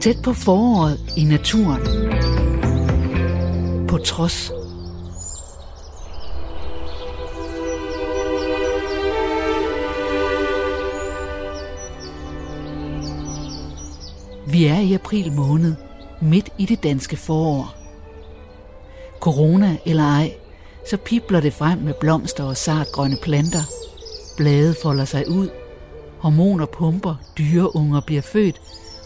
[0.00, 1.80] Tæt på foråret i naturen.
[3.88, 4.52] På trods.
[14.46, 15.74] Vi er i april måned,
[16.20, 17.74] midt i det danske forår.
[19.20, 20.34] Corona eller ej,
[20.90, 23.87] så pipler det frem med blomster og sartgrønne planter.
[24.38, 25.48] Blade folder sig ud,
[26.18, 28.60] hormoner pumper, dyreunger bliver født,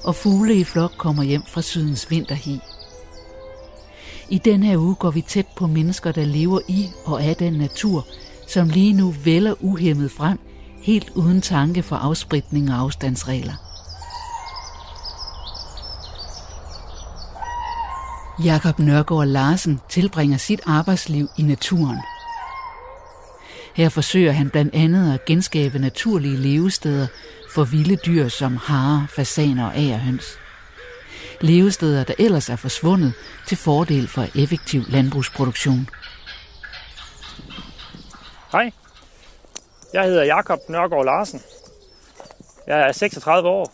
[0.04, 2.60] og fugle i flok kommer hjem fra sydens vinterhi.
[4.28, 7.52] I denne her uge går vi tæt på mennesker, der lever i og af den
[7.52, 8.06] natur,
[8.48, 10.38] som lige nu vælger uhemmet frem,
[10.82, 13.54] helt uden tanke for afspritning og afstandsregler.
[18.44, 21.98] Jakob Nørgaard Larsen tilbringer sit arbejdsliv i naturen.
[23.74, 27.06] Her forsøger han blandt andet at genskabe naturlige levesteder
[27.54, 30.38] for vilde dyr som harer, fasaner og agerhøns.
[31.40, 33.12] Levesteder, der ellers er forsvundet
[33.46, 35.88] til fordel for effektiv landbrugsproduktion.
[38.52, 38.70] Hej,
[39.92, 41.42] jeg hedder Jakob Nørgaard Larsen.
[42.66, 43.72] Jeg er 36 år,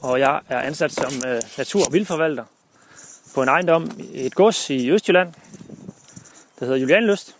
[0.00, 2.44] og jeg er ansat som øh, natur- og vildforvalter
[3.34, 5.32] på en ejendom, et gods i Østjylland,
[6.58, 7.37] der hedder Julianlyst.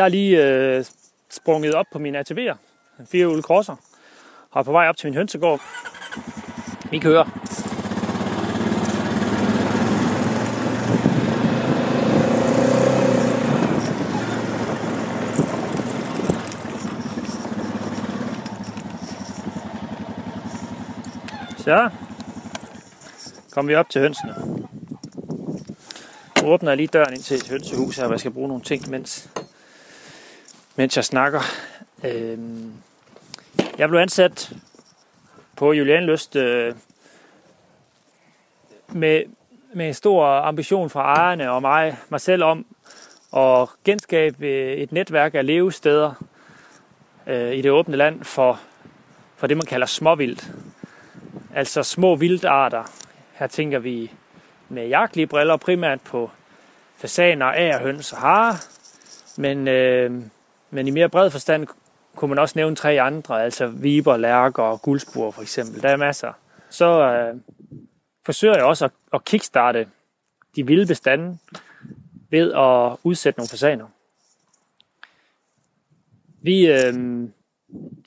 [0.00, 0.84] Jeg har lige øh,
[1.30, 2.54] sprunget op på min ATV'er,
[3.00, 3.76] en firehjulet crosser,
[4.50, 5.60] og er på vej op til min hønsegård.
[6.90, 7.24] Vi kører.
[21.56, 21.90] Så
[23.50, 24.34] kom vi op til hønsene.
[26.42, 28.62] Nu åbner jeg lige døren ind til et hønsehus her, hvor jeg skal bruge nogle
[28.62, 29.29] ting, mens,
[30.80, 31.40] mens jeg snakker.
[32.04, 32.38] Øh,
[33.78, 34.52] jeg blev ansat
[35.56, 36.74] på Julianlyst øh,
[38.88, 39.22] med,
[39.74, 42.66] med stor ambition fra ejerne og mig, mig selv om
[43.36, 46.12] at genskabe øh, et netværk af levesteder
[47.26, 48.60] øh, i det åbne land for,
[49.36, 50.50] for det, man kalder småvildt.
[51.54, 52.84] Altså små vildarter.
[53.32, 54.12] Her tænker vi
[54.68, 56.30] med jagtlige briller primært på
[56.96, 58.54] fasaner, ærhøns og harer.
[59.36, 60.22] Men, øh,
[60.70, 61.66] men i mere bred forstand
[62.16, 65.82] kunne man også nævne tre andre, altså viber, lærker og guldspur for eksempel.
[65.82, 66.32] Der er masser.
[66.70, 67.40] Så øh,
[68.26, 69.88] forsøger jeg også at, at kickstarte
[70.56, 71.38] de vilde bestande
[72.30, 73.86] ved at udsætte nogle fasaner.
[76.42, 77.28] Vi øh,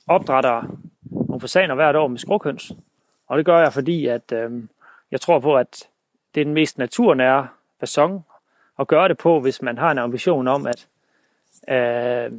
[0.06, 0.78] opdrætter
[1.10, 2.72] nogle fasaner hvert år med skråkøns,
[3.26, 4.50] og det gør jeg, fordi at, øh,
[5.10, 5.88] jeg tror på, at
[6.34, 7.48] det er den mest naturnære
[7.80, 8.24] fasong
[8.78, 10.88] at gøre det på, hvis man har en ambition om, at,
[11.68, 12.32] øh,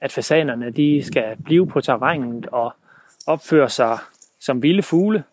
[0.00, 2.72] at fasanerne de skal blive på terrænet og
[3.26, 3.98] opføre sig
[4.40, 5.24] som vilde fugle.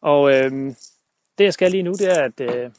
[0.00, 0.50] Og øh,
[1.38, 2.70] det jeg skal lige nu, det er, at øh,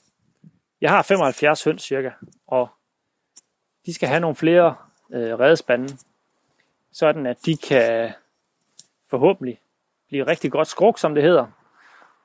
[0.81, 2.11] jeg har 75 høns cirka,
[2.47, 2.69] og
[3.85, 4.75] de skal have nogle flere
[5.13, 5.97] øh, redespande,
[6.91, 8.11] sådan at de kan
[9.09, 9.59] forhåbentlig
[10.07, 11.45] blive rigtig godt skruk, som det hedder,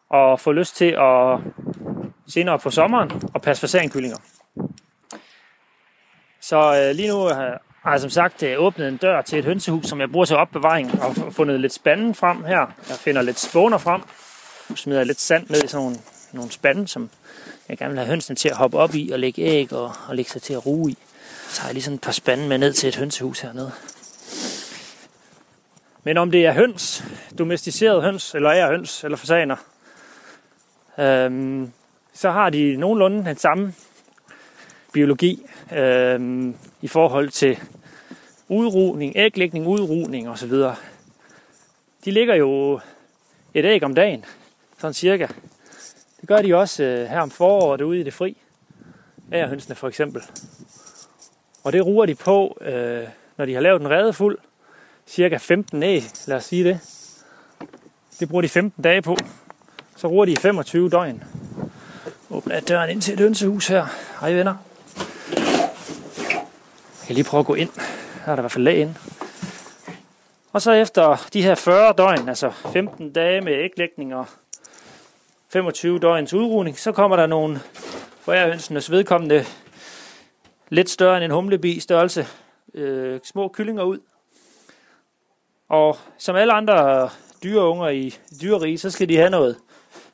[0.09, 1.39] og få lyst til at
[2.27, 4.19] senere på sommeren og passe fasankyllinger.
[6.43, 7.37] Så øh, lige nu øh,
[7.83, 10.37] har jeg som sagt øh, åbnet en dør til et hønsehus, som jeg bruger til
[10.37, 12.67] opbevaring og fundet lidt spanden frem her.
[12.89, 14.03] Jeg finder lidt spåner frem.
[14.69, 15.99] Nu smider jeg lidt sand ned i sådan nogle,
[16.33, 17.11] nogle spande, som
[17.69, 20.17] jeg gerne vil have hønsene til at hoppe op i og lægge æg og, og
[20.17, 20.99] lægge sig til at ruge i.
[21.49, 23.73] Så har jeg lige sådan et par spande med ned til et hønsehus hernede.
[26.05, 27.05] Men om det er høns,
[27.39, 29.57] domesticeret høns, eller er høns, eller fasaner,
[30.99, 31.73] øhm,
[32.15, 33.75] så har de nogenlunde den samme
[34.93, 37.59] biologi øhm, i forhold til
[38.49, 40.53] udrugning, æglægning, udrugning osv.
[42.05, 42.81] De ligger jo
[43.55, 44.25] et æg om dagen,
[44.79, 45.27] sådan cirka.
[46.21, 48.37] Det gør de også øh, her om foråret ude i det fri.
[49.33, 50.23] Ærhønsene for eksempel.
[51.65, 53.05] Og det ruer de på, øh,
[53.37, 54.39] når de har lavet en rede fuld,
[55.07, 56.81] cirka 15 æg, lad os sige det.
[58.21, 59.17] Det bruger de 15 dage på.
[59.97, 61.25] Så ruer de 25 døgn.
[62.31, 63.87] Åbner jeg døren ind til et hønsehus her.
[64.21, 64.72] Hej venner.
[67.13, 67.71] Jeg lige prøve at gå ind.
[68.25, 68.95] Der er der i hvert fald lag ind.
[70.53, 74.27] Og så efter de her 40 døgn, altså 15 dage med æglægning og
[75.49, 77.61] 25 døgns udrugning, så kommer der nogle
[78.21, 79.45] forærhønsenes vedkommende
[80.69, 82.27] lidt større end en humlebi størrelse
[82.75, 83.99] øh, små kyllinger ud.
[85.69, 87.11] Og som alle andre
[87.43, 89.57] dyreunger i dyrerige, så skal de have noget,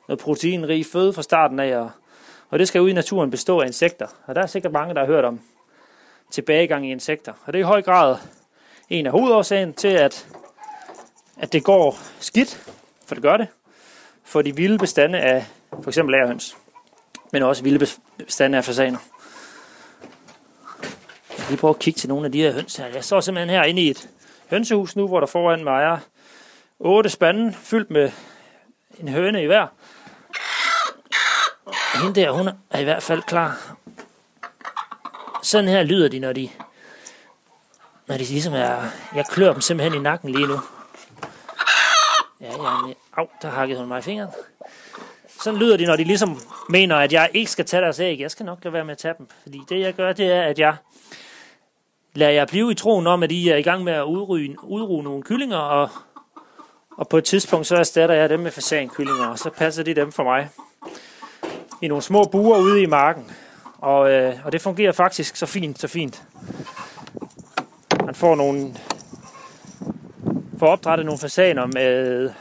[0.07, 1.91] noget proteinrig føde fra starten af, og,
[2.49, 4.07] og det skal ud i naturen bestå af insekter.
[4.25, 5.39] Og der er sikkert mange, der har hørt om
[6.31, 7.33] tilbagegang i insekter.
[7.45, 8.17] Og det er i høj grad
[8.89, 10.27] en af hovedårsagen til, at,
[11.37, 12.71] at det går skidt,
[13.05, 13.47] for det gør det,
[14.23, 15.45] for de vilde bestande af
[15.83, 16.57] for eksempel ærhøns,
[17.31, 17.87] men også vilde
[18.17, 18.99] bestande af fasaner.
[21.37, 22.85] Jeg vil prøve at kigge til nogle af de her høns her.
[22.85, 24.09] Jeg står simpelthen her inde i et
[24.49, 25.97] hønsehus nu, hvor der foran mig er
[26.79, 28.11] otte spande fyldt med
[28.99, 29.67] en høne i hver.
[32.01, 33.75] Hende der, hun er i hvert fald klar.
[35.49, 36.49] Sådan her lyder de, når de,
[38.07, 38.81] når de ligesom er...
[39.15, 40.59] Jeg klør dem simpelthen i nakken lige nu.
[42.41, 44.31] Ja, ja, au, der hakkede hun mig i fingeren.
[45.43, 48.19] Sådan lyder de, når de ligesom mener, at jeg ikke skal tage deres æg.
[48.19, 49.27] Jeg skal nok lade være med at tage dem.
[49.41, 50.75] Fordi det, jeg gør, det er, at jeg
[52.13, 55.03] lader jeg blive i troen om, at I er i gang med at udryge, udruge
[55.03, 55.89] nogle kyllinger, og,
[56.97, 60.11] og på et tidspunkt så erstatter jeg dem med fasankyllinger, og så passer de dem
[60.11, 60.49] for mig
[61.81, 63.31] i nogle små buer ude i marken.
[63.81, 66.23] Og, øh, og det fungerer faktisk så fint, så fint.
[68.05, 68.75] Man får nogle
[70.59, 72.31] får opdrettet nogle fasaner med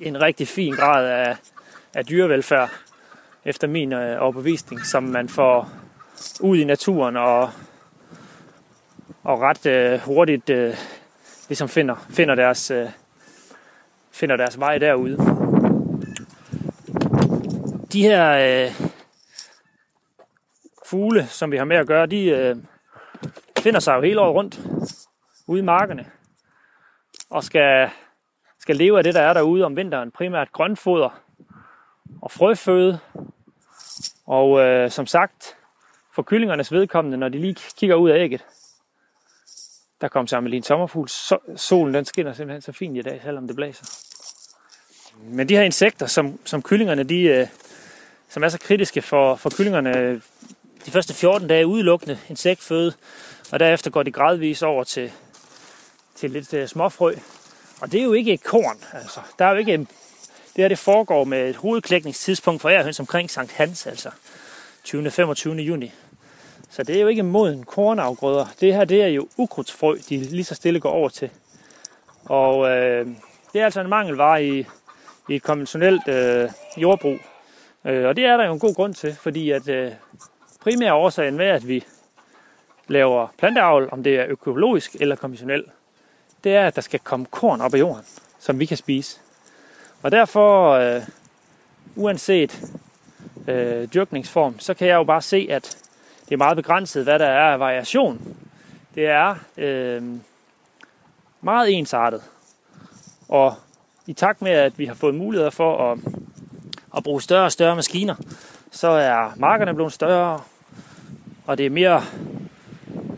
[0.00, 1.36] en rigtig fin grad af,
[1.94, 2.70] af dyrevelfærd,
[3.44, 5.68] efter min øh, overbevisning, som man får
[6.40, 7.50] ud i naturen og,
[9.22, 10.74] og ret øh, hurtigt øh,
[11.48, 12.88] ligesom finder, finder, deres, øh,
[14.12, 15.16] finder deres vej derude.
[17.92, 18.91] De her øh,
[20.92, 22.56] fugle, som vi har med at gøre, de øh,
[23.58, 24.60] finder sig jo hele året rundt
[25.46, 26.06] ude i markerne
[27.30, 27.90] og skal,
[28.60, 30.10] skal leve af det, der er derude om vinteren.
[30.10, 31.20] Primært grønfoder
[32.22, 32.98] og frøføde.
[34.26, 35.56] Og øh, som sagt,
[36.14, 38.44] for kyllingernes vedkommende, når de lige kigger ud af ægget,
[40.00, 41.08] der kom sammen lige en sommerfugl.
[41.08, 43.84] So, solen den skinner simpelthen så fint i dag, selvom det blæser.
[45.22, 47.46] Men de her insekter, som, som kyllingerne, de, øh,
[48.28, 50.22] som er så kritiske for, for kyllingerne,
[50.86, 52.92] de første 14 dage udelukkende insektføde,
[53.52, 55.12] og derefter går de gradvist over til,
[56.14, 57.14] til lidt øh, småfrø.
[57.80, 58.78] Og det er jo ikke et korn.
[58.92, 59.20] Altså.
[59.38, 59.88] Der er jo ikke en,
[60.56, 64.10] det her det foregår med et hovedklækningstidspunkt for ærhøns omkring Sankt Hans, altså
[64.84, 65.10] 20.
[65.10, 65.54] 25.
[65.54, 65.92] juni.
[66.70, 68.46] Så det er jo ikke moden kornafgrøder.
[68.60, 71.30] Det her det er jo ukrudtsfrø, de lige så stille går over til.
[72.24, 73.06] Og øh,
[73.52, 74.66] det er altså en mangelvare i,
[75.28, 77.18] i et konventionelt øh, jordbrug.
[77.84, 79.92] Øh, og det er der jo en god grund til, fordi at øh,
[80.62, 81.84] primære årsagen ved, at vi
[82.88, 85.64] laver planteavl, om det er økologisk eller konventionel,
[86.44, 88.04] det er, at der skal komme korn op af jorden,
[88.38, 89.20] som vi kan spise.
[90.02, 91.02] Og derfor, øh,
[91.96, 92.62] uanset
[93.48, 95.78] øh, dyrkningsform, så kan jeg jo bare se, at
[96.24, 98.36] det er meget begrænset, hvad der er af variation.
[98.94, 100.02] Det er øh,
[101.40, 102.22] meget ensartet.
[103.28, 103.54] Og
[104.06, 105.98] i takt med, at vi har fået muligheder for at,
[106.96, 108.14] at bruge større og større maskiner,
[108.70, 110.40] så er markerne blevet større,
[111.46, 112.02] og det er mere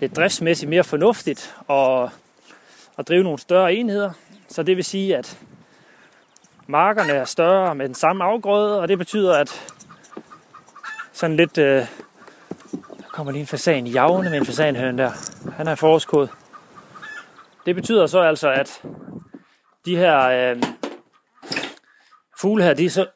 [0.01, 2.09] det er driftsmæssigt mere fornuftigt at,
[2.99, 4.11] at drive nogle større enheder.
[4.49, 5.39] Så det vil sige, at
[6.67, 9.75] markerne er større med den samme afgrøde, og det betyder, at
[11.13, 11.59] sådan lidt...
[11.59, 11.87] Øh,
[12.73, 15.11] der kommer lige en fasan javne med en fasanhøn der.
[15.57, 16.29] Han er forårskod.
[17.67, 18.83] Det betyder så altså, at
[19.85, 20.63] de her øh,
[22.41, 23.07] fugle her, de er så,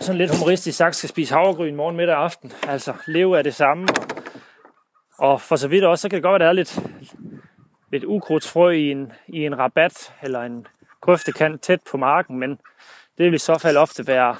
[0.00, 2.52] sådan lidt humoristisk sagt, skal spise havregryn morgen, middag og aften.
[2.68, 3.88] Altså leve af det samme.
[3.88, 4.11] Og
[5.22, 6.78] for så vidt også, så kan det godt være, at der er lidt,
[7.92, 10.66] lidt ukrudtsfrø i en, i en rabat eller en
[11.00, 12.50] grøftekant tæt på marken, men
[13.18, 14.36] det vil i så fald ofte være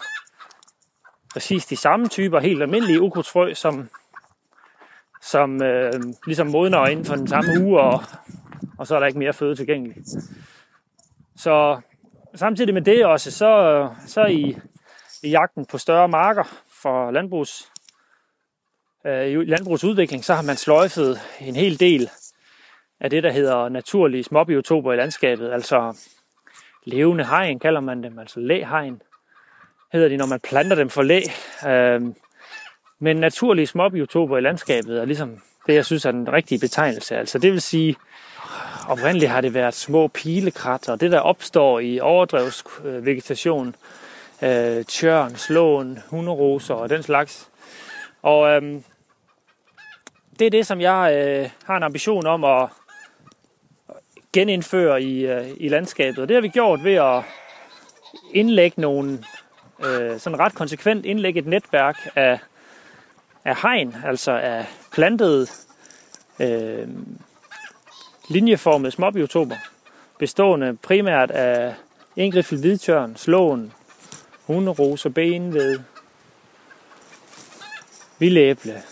[1.33, 3.89] præcis de samme typer, helt almindelige ukrudtsfrø, som,
[5.23, 5.93] som øh,
[6.27, 8.03] ligesom modner inden for den samme uge, og,
[8.79, 10.09] og så er der ikke mere føde tilgængeligt.
[11.37, 11.81] Så
[12.35, 14.57] samtidig med det også, så, så i,
[15.23, 16.45] i jagten på større marker
[16.83, 17.72] for landbrugs,
[19.07, 22.11] øh, landbrugsudvikling, så har man sløjfet en hel del
[23.01, 25.97] af det, der hedder naturlige småbiotoper i landskabet, altså
[26.85, 29.03] levende hegn kalder man dem, altså læhegn
[29.93, 31.21] hedder de, når man planter dem for læ.
[31.67, 32.03] Øh,
[32.99, 37.17] men naturlige småbiotoper i landskabet er ligesom det, jeg synes er den rigtige betegnelse.
[37.17, 37.97] Altså det vil sige,
[38.89, 43.75] oprindeligt har det været små pilekrat, og det der opstår i overdrevsvegetation,
[44.43, 47.49] øh, tjørn, slåen, hunderoser og den slags.
[48.23, 48.85] Og øhm,
[50.43, 52.69] det er det, som jeg øh, har en ambition om at
[54.33, 56.19] genindføre i, øh, i landskabet.
[56.19, 57.23] Og det har vi gjort ved at
[58.33, 59.25] indlægge nogle,
[59.85, 62.39] øh, sådan ret konsekvent indlægge et netværk af,
[63.45, 65.47] af hegn, altså af plantede,
[66.41, 66.89] øh,
[68.29, 69.57] linjeformede småbiotoper,
[70.19, 71.75] bestående primært af
[72.17, 73.73] engriffel hvidtjørn, slåen,
[74.47, 75.81] hunderose, benved,
[78.19, 78.83] vildæble,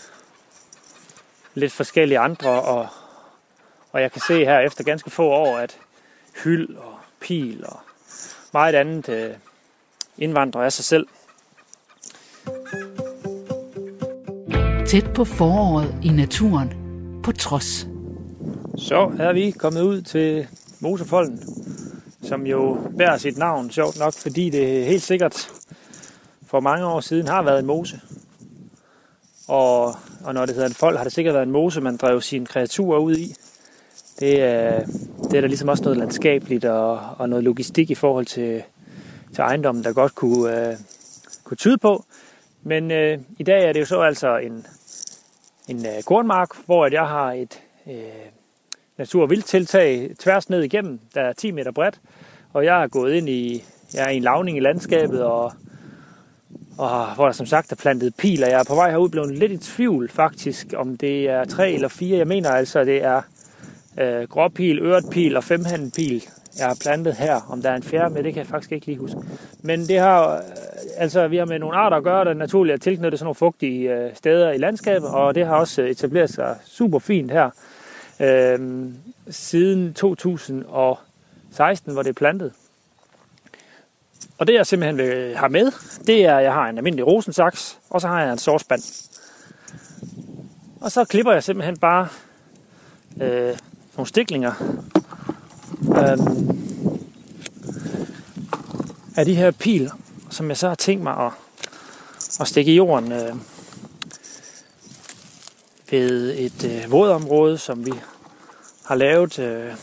[1.53, 2.87] lidt forskellige andre, og,
[3.91, 5.77] og jeg kan se her efter ganske få år, at
[6.43, 7.79] hyld og pil og
[8.53, 9.33] meget andet øh,
[10.17, 11.07] indvandrer af sig selv.
[14.87, 16.73] Tæt på foråret i naturen,
[17.23, 17.87] på trods.
[18.77, 20.47] Så er vi kommet ud til
[20.79, 21.43] Mosefolden,
[22.23, 25.49] som jo bærer sit navn, sjovt nok, fordi det helt sikkert
[26.47, 28.01] for mange år siden har været en mose.
[29.51, 32.21] Og, og når det hedder en fold, har det sikkert været en mose, man drev
[32.21, 33.35] sine kreaturer ud i.
[34.19, 34.85] Det er,
[35.23, 38.63] det er der ligesom også noget landskabeligt og, og noget logistik i forhold til,
[39.33, 40.75] til ejendommen, der godt kunne, uh,
[41.43, 42.05] kunne tyde på.
[42.63, 44.65] Men uh, i dag er det jo så altså en,
[45.67, 47.93] en uh, kornmark, hvor at jeg har et uh,
[48.97, 51.99] natur- og vildtiltag tværs ned igennem, der er 10 meter bredt.
[52.53, 55.53] Og jeg er gået ind i, jeg er i en lavning i landskabet, og,
[56.81, 59.37] og hvor der som sagt er plantet pil, og jeg er på vej herud blevet
[59.37, 62.17] lidt i tvivl faktisk, om det er tre eller fire.
[62.17, 63.21] Jeg mener altså, at det er
[63.99, 66.23] øh, gråpil, øretpil og femhandenpil,
[66.59, 67.41] jeg har plantet her.
[67.49, 69.19] Om der er en fjerde med, det kan jeg faktisk ikke lige huske.
[69.61, 70.41] Men det har, øh,
[70.97, 73.93] altså, vi har med nogle arter at gøre, der naturligt er tilknyttet sådan nogle fugtige
[73.93, 77.49] øh, steder i landskabet, og det har også øh, etableret sig super fint her
[78.19, 78.59] øh,
[79.29, 82.51] siden 2016, hvor det er plantet.
[84.41, 85.71] Og det jeg simpelthen vil have med,
[86.07, 88.81] det er, at jeg har en almindelig rosensaks, og så har jeg en sårspand.
[90.81, 92.07] Og så klipper jeg simpelthen bare
[93.21, 93.57] øh,
[93.97, 94.53] nogle stiklinger
[95.97, 96.17] øh,
[99.15, 99.91] af de her pil,
[100.29, 101.31] som jeg så har tænkt mig at,
[102.39, 103.35] at stikke i jorden øh,
[105.91, 107.93] ved et øh, vådområde, som vi
[108.85, 109.73] har lavet øh,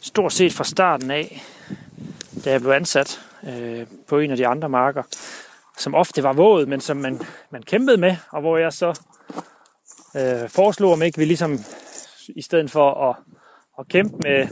[0.00, 1.44] stort set fra starten af,
[2.44, 5.02] da jeg blev ansat øh, på en af de andre marker,
[5.78, 9.00] som ofte var våd, men som man, man kæmpede med, og hvor jeg så
[10.16, 11.58] øh, foreslog, om ikke vi ligesom
[12.28, 13.16] i stedet for at,
[13.78, 14.48] at kæmpe med,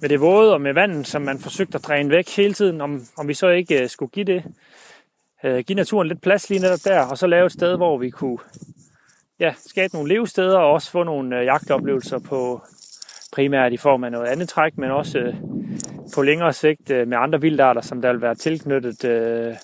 [0.00, 3.06] med det våde og med vandet, som man forsøgte at dræne væk hele tiden, om,
[3.16, 4.44] om vi så ikke øh, skulle give det,
[5.44, 8.10] øh, give naturen lidt plads lige netop der, og så lave et sted, hvor vi
[8.10, 8.38] kunne
[9.40, 12.62] ja, skabe nogle levesteder og også få nogle øh, jagtoplevelser på
[13.32, 15.34] primært i form af noget andet træk, men også øh,
[16.14, 19.54] på længere sigt øh, med andre vildarter, som der vil være tilknyttet øh,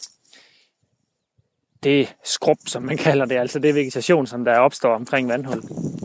[1.82, 5.62] det skrub, som man kalder det, altså det vegetation, som der opstår omkring vandhul.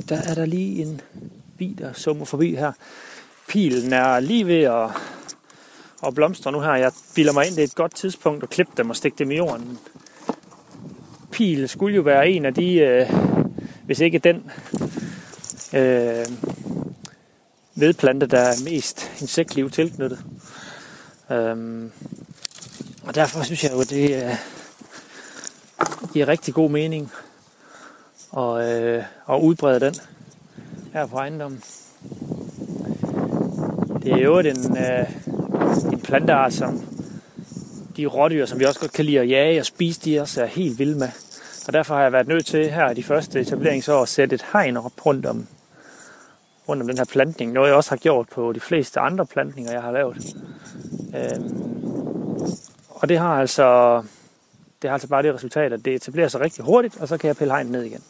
[0.10, 1.02] Der er der lige en
[1.58, 2.72] bi, der summer forbi her.
[3.48, 4.90] Pilen er lige ved at,
[6.08, 6.76] at blomstre nu her.
[6.76, 9.32] Jeg bilder mig ind, det er et godt tidspunkt at klippe dem og stikke dem
[9.32, 9.80] i jorden.
[11.32, 13.10] Pil skulle jo være en af de, øh,
[13.86, 14.52] hvis ikke den
[15.74, 16.26] øh,
[17.76, 20.20] vedplante, der er mest insektliv tilknyttet.
[21.32, 21.92] Øhm,
[23.04, 24.36] og derfor synes jeg jo, at det øh,
[26.14, 27.12] giver rigtig god mening
[28.38, 29.96] at, øh, at udbrede den
[30.94, 31.64] her på ejendommen.
[34.04, 35.10] Det er jo en, øh,
[35.92, 36.82] en planteart, som
[37.98, 40.46] de rådyr, som vi også godt kan lide at jage og spise, de også er
[40.46, 41.10] helt vilde med.
[41.68, 44.46] Og derfor har jeg været nødt til her i de første etableringsår at sætte et
[44.54, 45.48] hegn op rundt om,
[46.70, 47.52] rundt om den her plantning.
[47.52, 50.36] Noget jeg også har gjort på de fleste andre plantninger, jeg har lavet.
[51.16, 51.76] Øhm,
[52.90, 53.98] og det har altså
[54.82, 57.28] det har altså bare det resultat, at det etablerer sig rigtig hurtigt, og så kan
[57.28, 58.04] jeg pille hegnet ned igen.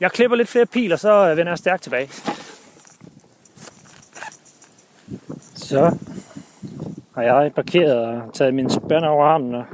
[0.00, 2.10] Jeg klipper lidt flere piler, så vender jeg stærkt tilbage.
[5.54, 5.96] Så
[7.14, 9.64] har jeg parkeret og taget min spænder over armen og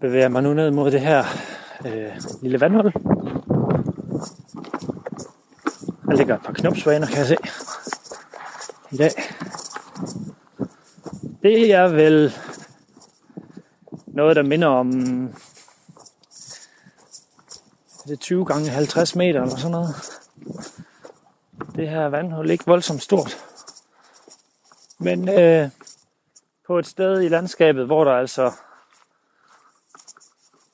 [0.00, 1.24] bevæger mig nu ned mod det her
[1.86, 2.12] øh,
[2.42, 2.92] lille vandhul.
[6.06, 7.36] Der ligger et par knopsvaner, kan jeg se,
[8.90, 9.10] i dag.
[11.46, 12.32] Det er vel
[14.06, 14.90] noget, der minder om
[18.04, 19.94] det er 20 gange 50 meter eller sådan noget.
[21.76, 23.36] Det her vandhul er ikke voldsomt stort.
[24.98, 25.70] Men øh,
[26.66, 28.52] på et sted i landskabet, hvor der altså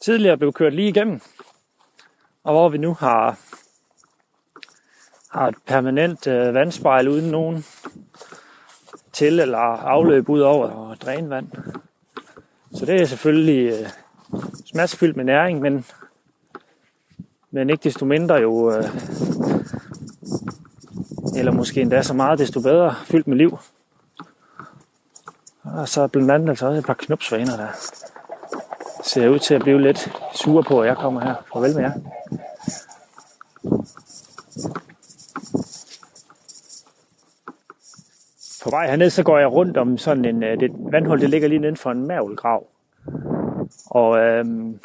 [0.01, 1.21] tidligere blev kørt lige igennem,
[2.45, 3.39] og hvor vi nu har,
[5.31, 7.65] har et permanent øh, vandspejl uden nogen
[9.13, 11.49] til eller afløb ud over og drænvand.
[12.75, 13.89] Så det er selvfølgelig øh,
[14.67, 15.85] smadsfyldt med næring, men,
[17.51, 18.85] men ikke desto mindre jo, øh,
[21.37, 23.59] eller måske endda så meget desto bedre, fyldt med liv.
[25.63, 27.69] Og så blandt andet altså også et par knopsvaner, der
[29.05, 31.35] ser ud til at blive lidt sure på, at jeg kommer her.
[31.53, 31.93] Farvel med jer.
[38.63, 41.49] På vej herned, så går jeg rundt om sådan en, øh, det vandhul, det ligger
[41.49, 42.67] lige neden for en mavlgrav.
[43.87, 44.79] Og øhm,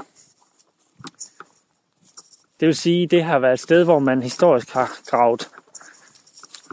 [2.59, 5.49] Det vil sige, det har været et sted, hvor man historisk har gravet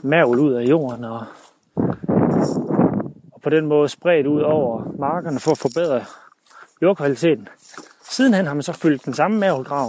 [0.02, 1.24] mavl ud af jorden og,
[3.32, 6.04] og på den måde spredt ud over markerne for at forbedre
[6.82, 7.48] jordkvaliteten.
[8.10, 9.88] Sidenhen har man så fyldt den samme mavlgrav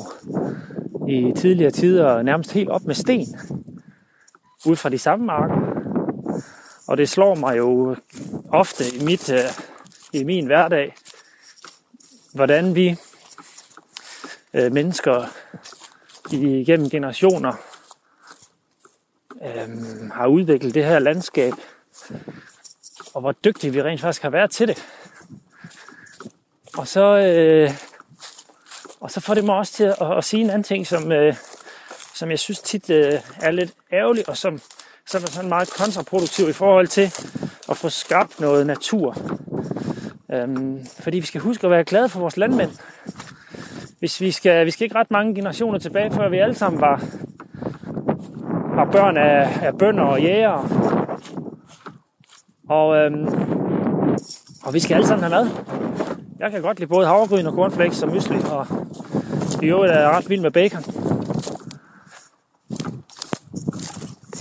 [1.07, 3.27] i tidligere tider nærmest helt op med sten
[4.67, 5.74] ud fra de samme marker.
[6.87, 7.95] Og det slår mig jo
[8.49, 9.39] ofte i, mit, øh,
[10.13, 10.95] i min hverdag,
[12.33, 12.97] hvordan vi
[14.53, 15.25] øh, mennesker
[16.31, 17.53] igennem generationer
[19.41, 19.69] øh,
[20.13, 21.53] har udviklet det her landskab,
[23.13, 24.85] og hvor dygtige vi rent faktisk har været til det.
[26.77, 27.71] Og så, øh,
[28.99, 31.35] og så får det mig også til at, at sige en anden ting, som, øh,
[32.15, 34.61] som jeg synes tit øh, er lidt ærgerlig, og som,
[35.07, 37.13] som er sådan meget kontraproduktiv i forhold til
[37.69, 39.17] at få skabt noget natur.
[40.33, 42.71] Øhm, fordi vi skal huske at være glade for vores landmænd.
[43.99, 47.03] Hvis vi skal, vi skal ikke ret mange generationer tilbage, før vi alle sammen var,
[48.75, 50.85] var børn af, af bønder og jæger.
[52.69, 53.27] Og, øhm,
[54.63, 55.51] og vi skal alle sammen have mad.
[56.39, 58.67] Jeg kan godt lide både havregryn og cornflakes og mysli, og
[59.61, 60.83] i øvrigt er jeg ret vild med bacon.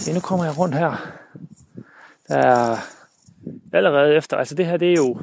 [0.05, 1.11] Se, nu kommer jeg rundt her.
[2.29, 2.77] Der er
[3.73, 5.19] allerede efter, altså det her det er jo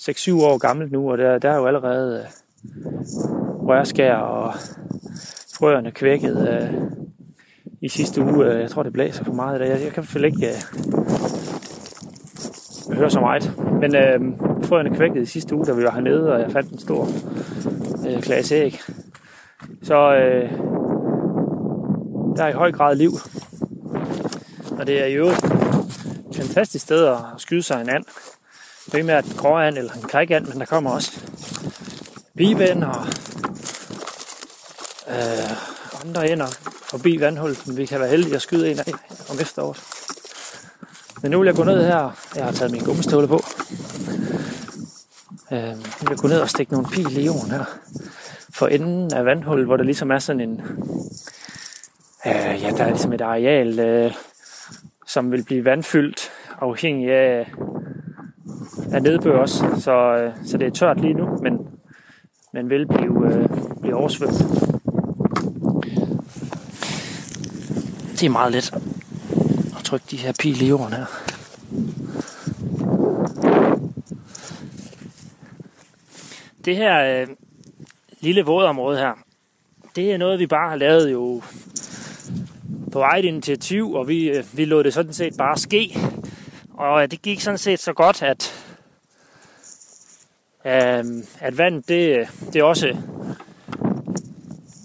[0.00, 2.26] 6-7 år gammelt nu, og der, der er jo allerede øh,
[3.68, 4.54] rørskær og
[5.58, 6.74] frøerne kvækket øh,
[7.80, 8.46] i sidste uge.
[8.46, 9.70] Øh, jeg tror, det blæser for meget i dag.
[9.70, 10.54] Jeg, jeg kan i ikke øh,
[12.96, 13.52] høre så meget.
[13.80, 14.20] Men øh,
[14.64, 17.08] frøerne kvækkede i sidste uge, da vi var hernede, og jeg fandt en stor
[18.08, 18.80] øh, klasse æg.
[19.82, 20.50] Så øh,
[22.36, 23.10] der er i høj grad liv.
[24.80, 28.04] Og det er i øvrigt et fantastisk sted at skyde sig en and.
[28.90, 31.20] Primært en gråand eller en krikand, men der kommer også
[32.36, 33.06] biven og
[35.08, 35.50] øh,
[36.04, 36.46] andre ender
[36.90, 38.92] forbi vandhullet, som vi kan være heldige at skyde en af
[39.30, 39.82] om efteråret.
[41.22, 42.18] Men nu vil jeg gå ned her.
[42.36, 43.40] Jeg har taget min gummistøvle på.
[45.52, 47.64] Øh, nu vil jeg gå ned og stikke nogle pil i jorden her.
[48.54, 50.60] For enden af vandhullet, hvor der ligesom er sådan en...
[52.26, 54.12] Øh, ja, der er ligesom et areal, øh,
[55.12, 57.52] som vil blive vandfyldt afhængig af,
[58.92, 59.64] af nedbør også.
[59.78, 61.68] Så, øh, så det er tørt lige nu, men,
[62.52, 63.48] men vil blive, øh,
[63.80, 64.38] blive oversvømmet.
[68.12, 68.74] Det er meget let
[69.78, 71.06] at trykke de her pile i jorden her.
[76.64, 77.28] Det her øh,
[78.20, 79.12] lille vådområde her,
[79.96, 81.42] det er noget, vi bare har lavet jo
[82.92, 85.98] på eget initiativ, og vi, øh, vi lod det sådan set bare ske.
[86.74, 88.64] Og øh, det gik sådan set så godt, at,
[90.64, 91.04] øh,
[91.40, 92.96] at vandet det, øh, det også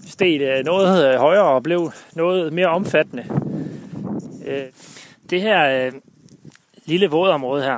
[0.08, 3.26] steg øh, noget øh, højere og blev noget mere omfattende.
[4.46, 4.66] Øh,
[5.30, 5.92] det her
[6.86, 7.78] lille vådområde her,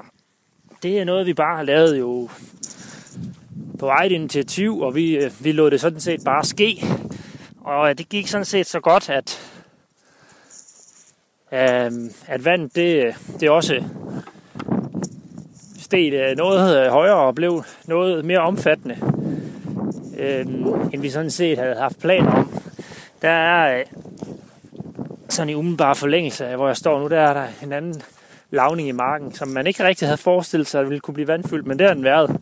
[0.84, 2.30] det er noget, vi bare har lavet jo
[3.80, 6.86] på eget initiativ, og vi, vi lod det sådan set bare ske.
[7.62, 9.57] Og det gik sådan set så godt, at,
[11.52, 13.84] Øhm, at vandet det, det også
[15.80, 18.98] steg øh, noget øh, højere og blev noget mere omfattende,
[20.18, 22.62] øhm, end vi sådan set havde haft planer om.
[23.22, 23.86] Der er øh,
[25.30, 28.02] sådan i umiddelbar forlængelse af, hvor jeg står nu, der er der en anden
[28.52, 31.68] lavning i marken, som man ikke rigtig havde forestillet sig, at ville kunne blive vandfyldt,
[31.68, 32.38] men det har den været.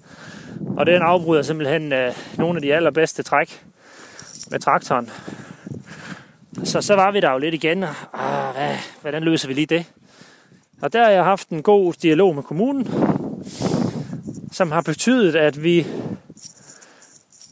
[0.78, 1.94] Og den afbryder simpelthen
[2.38, 3.64] nogle af de allerbedste træk
[4.52, 5.10] med traktoren.
[6.64, 9.66] Så så var vi der jo lidt igen, og ah, hvad, hvordan løser vi lige
[9.66, 9.86] det?
[10.82, 12.88] Og der har jeg haft en god dialog med kommunen,
[14.52, 15.88] som har betydet, at vi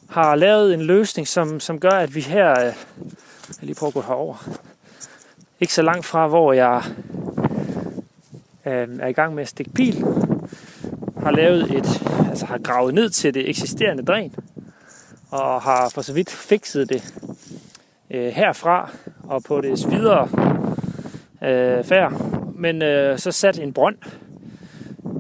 [0.10, 2.74] har lavet en løsning, som, som gør, at vi her, øh, jeg
[3.62, 4.50] lige prøve at gå herover,
[5.60, 6.84] ikke så langt fra, hvor jeg
[8.66, 10.06] øh, er i gang med at stikke pil,
[11.24, 14.36] har lavet et, altså har gravet ned til det eksisterende dræn,
[15.32, 17.14] og har for så vidt fikset det
[18.14, 18.90] øh, herfra
[19.24, 20.30] og på det videre
[21.44, 22.14] øh, færd,
[22.56, 23.98] men øh, så sat en brønd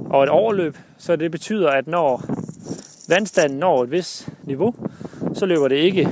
[0.10, 2.23] og et overløb, så det betyder, at når
[3.10, 4.75] vandstanden når et vis niveau,
[5.34, 6.10] så løber det ikke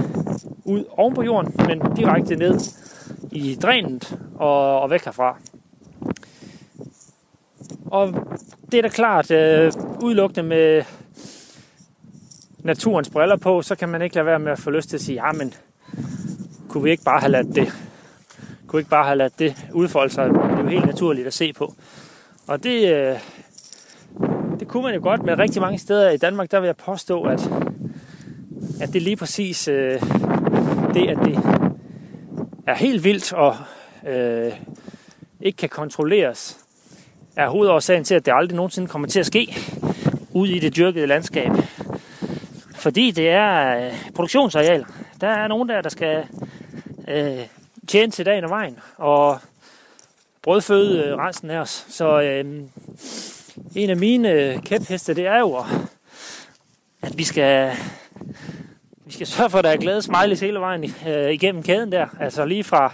[0.65, 2.59] ud oven på jorden, men direkte ned
[3.31, 5.37] i drænet og, og væk herfra.
[7.85, 8.13] Og
[8.71, 9.71] det er da klart, øh,
[10.03, 10.83] udelukkende med
[12.59, 15.01] naturens briller på, så kan man ikke lade være med at få lyst til at
[15.01, 15.53] sige, jamen,
[16.71, 17.73] kunne vi ikke bare have ladt det,
[18.67, 20.29] kunne ikke bare have ladt det udfolde sig?
[20.29, 21.73] Det er jo helt naturligt at se på.
[22.47, 23.15] Og det, øh,
[24.59, 27.23] det kunne man jo godt, men rigtig mange steder i Danmark, der vil jeg påstå,
[27.23, 27.49] at,
[28.81, 30.01] at det lige præcis øh,
[30.93, 31.39] det, at det
[32.67, 33.55] er helt vildt og
[34.07, 34.51] øh,
[35.41, 36.57] ikke kan kontrolleres,
[37.35, 39.55] er hovedårsagen til, at det aldrig nogensinde kommer til at ske
[40.33, 41.51] ude i det dyrkede landskab.
[42.75, 44.85] Fordi det er øh, produktionsareal.
[45.21, 46.25] Der er nogen der, der skal
[47.11, 47.47] øh,
[47.87, 49.39] tjene til dagen og vejen, og
[50.41, 51.85] brødføde øh, resten af os.
[51.89, 52.45] Så øh,
[53.75, 55.63] en af mine øh, kæpheste, det er jo,
[57.01, 57.71] at vi skal,
[59.05, 62.07] vi skal sørge for, at der er glade smileys hele vejen øh, igennem kæden der.
[62.19, 62.93] Altså lige fra,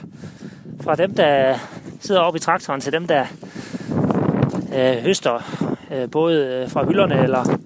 [0.81, 1.57] fra dem, der
[1.99, 3.25] sidder oppe i traktoren, til dem, der
[4.75, 7.57] øh, høster øh, både øh, fra hylderne eller,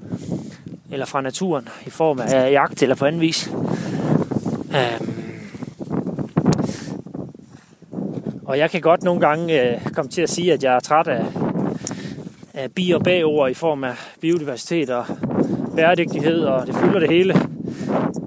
[0.91, 3.51] eller fra naturen i form af jagt eller på anden vis.
[4.75, 5.20] Øh,
[8.51, 11.07] og jeg kan godt nogle gange øh, komme til at sige, at jeg er træt
[11.07, 11.25] af,
[12.53, 15.05] af bi- og bagord i form af biodiversitet og
[15.75, 17.33] bæredygtighed, og det fylder det hele.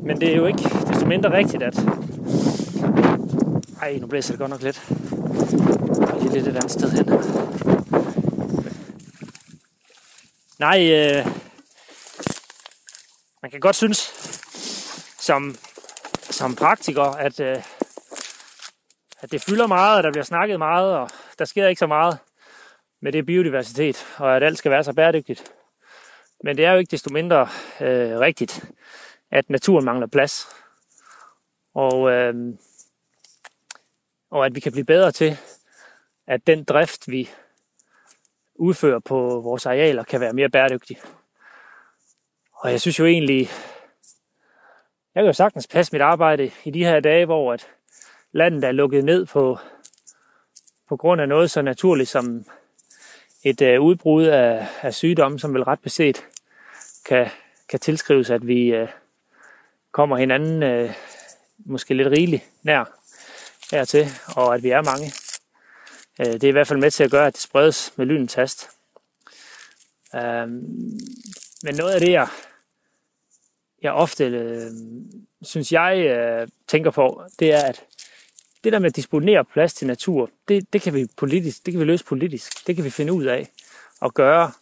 [0.03, 1.79] Men det er jo ikke desto mindre rigtigt, at...
[3.83, 4.83] Ej, nu blæser det godt nok lidt.
[6.13, 7.09] Og lige lidt et andet sted hen.
[10.59, 11.27] Nej, øh,
[13.43, 14.13] man kan godt synes,
[15.21, 15.57] som,
[16.31, 17.57] som praktiker, at, øh,
[19.25, 22.19] at det fylder meget, og der bliver snakket meget, og der sker ikke så meget
[23.01, 25.53] med det biodiversitet, og at alt skal være så bæredygtigt.
[26.43, 27.41] Men det er jo ikke desto mindre
[27.81, 28.65] øh, rigtigt,
[29.31, 30.49] at naturen mangler plads.
[31.75, 32.55] Og, øh,
[34.31, 35.39] og at vi kan blive bedre til,
[36.27, 37.31] at den drift, vi
[38.55, 41.01] udfører på vores arealer, kan være mere bæredygtig.
[42.55, 43.49] Og jeg synes jo egentlig,
[45.15, 47.69] jeg kan jo sagtens passe mit arbejde i de her dage, hvor at
[48.35, 49.59] landet er lukket ned på,
[50.89, 52.45] på grund af noget så naturligt som
[53.45, 56.25] et øh, udbrud af, af sygdomme, som vel ret beset
[57.07, 57.29] kan,
[57.69, 58.89] kan tilskrives, at vi øh,
[59.93, 60.93] kommer hinanden øh,
[61.59, 62.85] måske lidt rigeligt nær
[63.71, 65.13] hertil, og at vi er mange.
[66.21, 68.33] Øh, det er i hvert fald med til at gøre, at det spredes med lynens
[68.33, 68.71] tast.
[70.15, 70.49] Øh,
[71.63, 72.29] men noget af det, jeg,
[73.83, 74.71] jeg ofte øh,
[75.43, 77.85] synes, jeg øh, tænker på, det er, at
[78.65, 81.81] det der med at disponere plads til natur, det, det, kan vi politisk, det kan
[81.81, 82.67] vi løse politisk.
[82.67, 83.49] Det kan vi finde ud af
[84.03, 84.53] at gøre.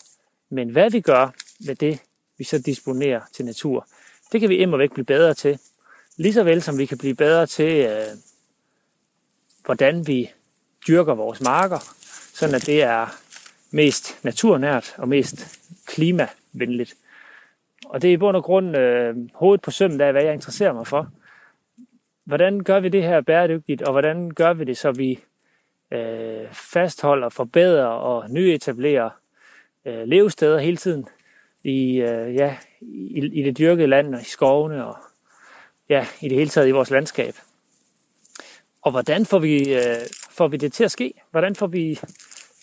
[0.51, 1.31] Men hvad vi gør
[1.67, 1.99] med det,
[2.39, 3.87] vi så disponerer til natur,
[4.33, 5.59] det kan vi imod væk blive bedre til.
[6.17, 8.03] Ligeså vel som vi kan blive bedre til, øh,
[9.65, 10.31] hvordan vi
[10.89, 11.95] dyrker vores marker,
[12.35, 13.07] sådan at det er
[13.71, 16.95] mest naturnært og mest klimavenligt.
[17.85, 20.73] Og det er i bund og grund øh, hovedet på sømmen af, hvad jeg interesserer
[20.73, 21.11] mig for.
[22.25, 25.19] Hvordan gør vi det her bæredygtigt, og hvordan gør vi det, så vi
[25.91, 29.11] øh, fastholder, forbedrer og nyetablerer
[29.85, 31.09] øh, levesteder hele tiden
[31.65, 34.97] i, øh, ja, i, i det dyrkede land og i skovene og
[35.89, 37.35] ja, i det hele taget i vores landskab.
[38.83, 39.97] Og hvordan får vi, øh,
[40.31, 41.13] får vi det til at ske?
[41.31, 42.01] Hvordan får vi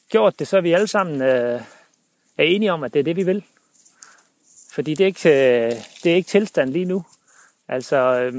[0.10, 1.62] gjort det, så vi alle sammen øh,
[2.38, 3.44] er enige om, at det er det, vi vil?
[4.72, 5.72] Fordi det er ikke, øh,
[6.04, 7.06] det er ikke tilstand lige nu.
[7.68, 8.34] Altså, øh,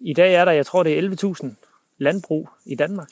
[0.00, 1.48] i dag er der, jeg tror, det er 11.000
[1.98, 3.08] landbrug i Danmark.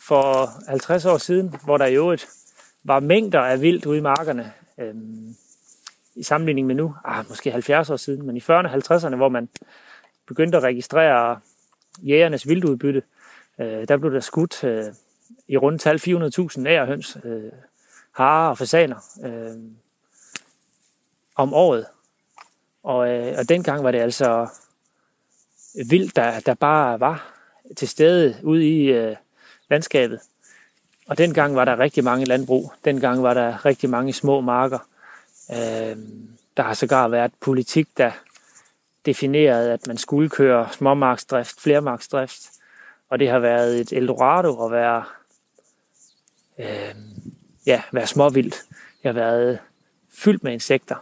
[0.00, 2.28] For 50 år siden, hvor der i øvrigt
[2.84, 4.94] var mængder af vildt ude i markerne, øh,
[6.14, 9.28] i sammenligning med nu, ah, måske 70 år siden, men i 40'erne og 50'erne, hvor
[9.28, 9.48] man
[10.26, 11.40] begyndte at registrere
[12.02, 13.02] jægernes vildudbytte,
[13.58, 14.84] øh, der blev der skudt øh,
[15.48, 17.52] i rundt tal 400.000 ærehøns, øh,
[18.12, 19.56] harer og fasaner øh,
[21.36, 21.86] om året.
[22.82, 24.48] Og, øh, og dengang var det altså
[25.74, 27.34] vildt, der, der bare var
[27.76, 29.16] til stede ude i øh,
[29.70, 30.20] landskabet.
[31.06, 32.72] Og dengang var der rigtig mange landbrug.
[32.84, 34.78] Dengang var der rigtig mange små marker.
[35.50, 35.96] Øh,
[36.56, 38.10] der har sågar været politik, der
[39.06, 42.50] definerede, at man skulle køre småmarksdrift, flermarksdrift.
[43.08, 45.04] Og det har været et Eldorado at være,
[46.58, 46.94] øh,
[47.66, 48.64] ja, være småvildt.
[49.02, 49.58] Det har været
[50.10, 50.96] fyldt med insekter.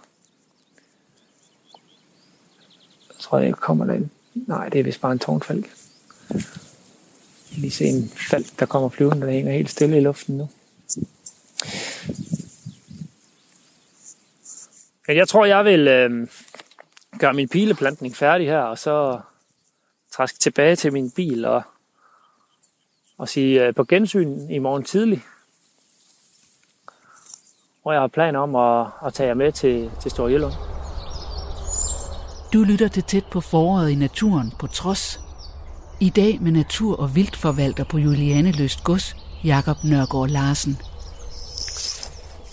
[3.09, 4.11] Jeg tror, jeg kommer derind.
[4.35, 5.71] Nej, det er vist bare en tårnfalk.
[7.51, 10.49] Lige se en falk, der kommer flyvende, der hænger helt stille i luften nu.
[15.09, 16.29] Jeg tror, jeg vil øh,
[17.19, 19.21] gøre min pileplantning færdig her, og så
[20.13, 21.63] træske tilbage til min bil og,
[23.19, 25.25] og sige øh, på gensyn i morgen tidlig.
[27.85, 30.29] Og jeg har planer om at, at tage jer med til, til Stor
[32.53, 35.21] du lytter til tæt på foråret i naturen på trods.
[36.01, 40.79] I dag med natur- og vildtforvalter på Juliane Løst Gods, Jakob Nørgaard Larsen.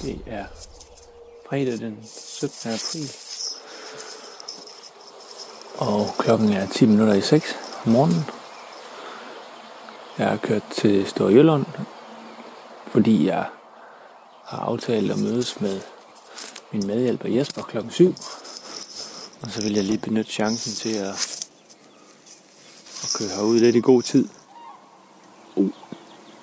[0.01, 0.45] Det er
[1.49, 1.97] fredag den
[2.39, 2.71] 17.
[2.71, 3.09] april.
[5.77, 7.55] Og klokken er 10 minutter i 6
[7.85, 8.23] om morgenen.
[10.17, 11.65] Jeg har kørt til Stor Jylland,
[12.91, 13.45] fordi jeg
[14.45, 15.81] har aftalt at mødes med
[16.71, 18.15] min medhjælper Jesper klokken 7.
[19.41, 21.47] Og så vil jeg lige benytte chancen til at,
[23.03, 24.27] at køre herud lidt i god tid.
[25.55, 25.69] Uh,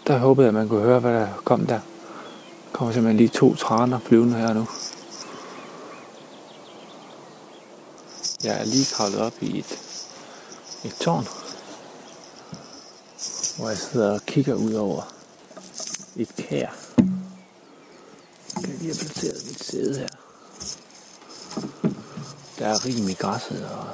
[0.07, 1.75] der håbede jeg, at man kunne høre, hvad der kom der.
[1.75, 4.67] Der kommer simpelthen lige to træner flyvende her nu.
[8.45, 9.79] Jeg er lige kravlet op i et,
[10.85, 11.25] et tårn,
[13.57, 15.03] hvor jeg sidder og kigger ud over
[16.17, 16.69] et kær.
[18.57, 20.24] Jeg kan lige have placeret mit sæde her.
[22.65, 23.87] Der er rim i græsset, og,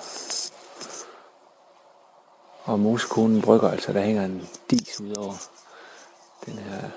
[2.65, 5.35] og moskonen brygger, altså der hænger en dis ud over
[6.47, 6.91] den her,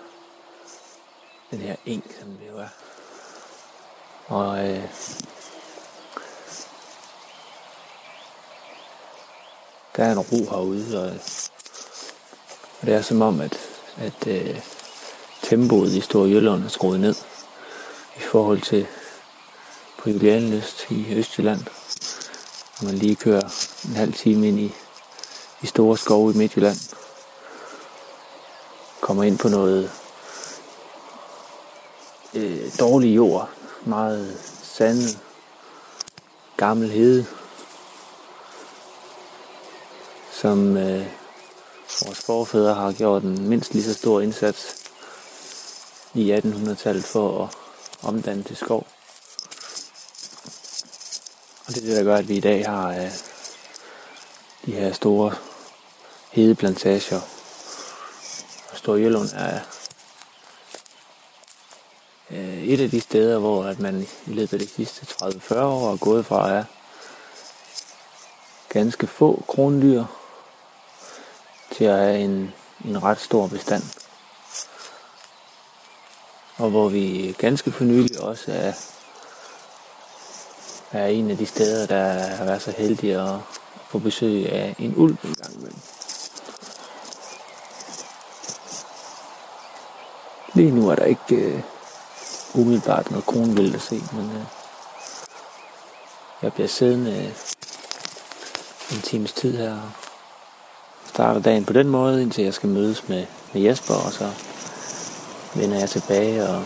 [1.51, 2.67] den her eng, som det jo er.
[4.27, 4.83] Og øh,
[9.95, 11.19] der er en ro herude, og,
[12.81, 13.57] og det er som om, at,
[13.97, 14.59] at øh,
[15.41, 17.15] tempoet i Store Jylland er skruet ned
[18.17, 18.87] i forhold til
[20.03, 21.59] på Julianlyst i Østjylland.
[22.77, 23.41] Og man lige kører
[23.85, 24.73] en halv time ind i,
[25.61, 26.77] i store skove i Midtjylland.
[29.01, 29.91] Kommer ind på noget
[32.33, 33.49] øh, dårlig jord,
[33.85, 35.19] meget sandet,
[36.57, 37.25] gammel hede,
[40.31, 41.05] som øh,
[42.05, 44.75] vores forfædre har gjort en mindst lige så stor indsats
[46.13, 47.49] i 1800-tallet for at
[48.03, 48.87] omdanne til skov.
[51.73, 53.11] Og det er det, der gør, at vi i dag har øh,
[54.65, 55.35] de her store
[56.31, 57.21] hedeplantager.
[58.71, 59.59] Og Stor Jylland er
[62.29, 65.91] øh, et af de steder, hvor at man i løbet af de sidste 30-40 år
[65.91, 66.65] er gået fra at
[68.69, 70.05] ganske få krondyr
[71.71, 72.53] til at have en,
[72.85, 73.83] en ret stor bestand.
[76.57, 78.73] Og hvor vi ganske for nylig også er,
[80.99, 83.39] er en af de steder, der har været så heldig at
[83.89, 85.79] få besøg af en ulv en gang imellem.
[90.53, 91.61] Lige nu er der ikke øh,
[92.53, 94.43] umiddelbart noget kronvildt at se, men øh,
[96.41, 97.31] jeg bliver siddende øh,
[98.91, 99.77] en times tid her
[101.13, 104.29] starter dagen på den måde, indtil jeg skal mødes med, med Jesper, og så
[105.55, 106.65] vender jeg tilbage og,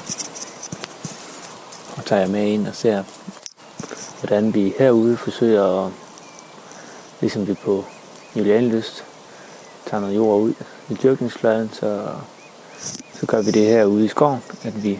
[1.97, 3.03] og tager jeg med ind og ser,
[4.19, 5.91] hvordan vi herude forsøger at,
[7.21, 7.85] ligesom vi på
[8.35, 9.03] Julianlyst,
[9.85, 10.53] tager noget jord ud
[10.89, 12.07] i dyrkningsfladen, så,
[13.13, 14.99] så gør vi det herude i skoven, at vi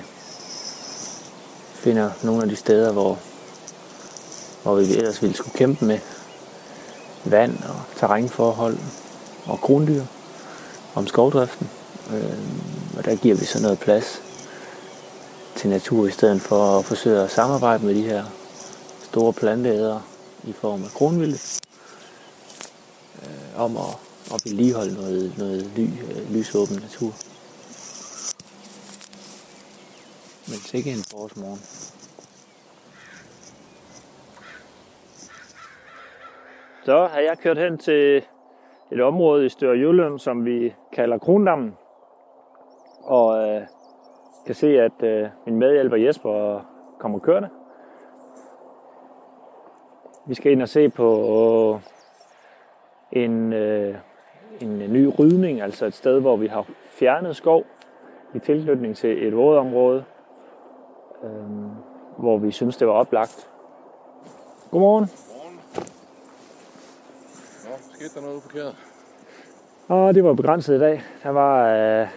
[1.73, 3.19] finder nogle af de steder, hvor,
[4.63, 5.99] hvor vi ellers ville skulle kæmpe med
[7.25, 8.77] vand og terrænforhold
[9.45, 10.03] og krondyr
[10.95, 11.69] om skovdriften.
[12.13, 12.37] Øh,
[12.97, 14.21] og der giver vi så noget plads
[15.55, 18.23] til natur i stedet for at forsøge at samarbejde med de her
[19.17, 20.01] store planteædere
[20.43, 21.39] i form af kronvilde
[23.23, 23.93] øh, om at,
[24.33, 27.11] at vedligeholde noget, noget ly, øh, lysåben natur.
[30.49, 31.61] Men ikke en forårsmorgen.
[36.85, 38.23] Så har jeg kørt hen til
[38.91, 41.77] et område i Større Jylland, som vi kalder Krondammen.
[43.03, 43.61] Og øh,
[44.45, 46.61] kan se, at øh, min medhjælper Jesper
[46.99, 47.49] kommer kørende.
[50.27, 51.79] Vi skal ind og se på
[53.11, 53.95] en, øh,
[54.59, 57.65] en ny rydning, altså et sted, hvor vi har fjernet skov
[58.35, 60.03] i tilknytning til et vådområde,
[61.23, 61.29] øh,
[62.17, 63.47] hvor vi synes, det var oplagt.
[64.71, 65.07] Godmorgen.
[67.93, 68.75] Skete der noget forkert?
[69.87, 71.03] Og det var begrænset i dag.
[71.23, 72.07] Der var øh,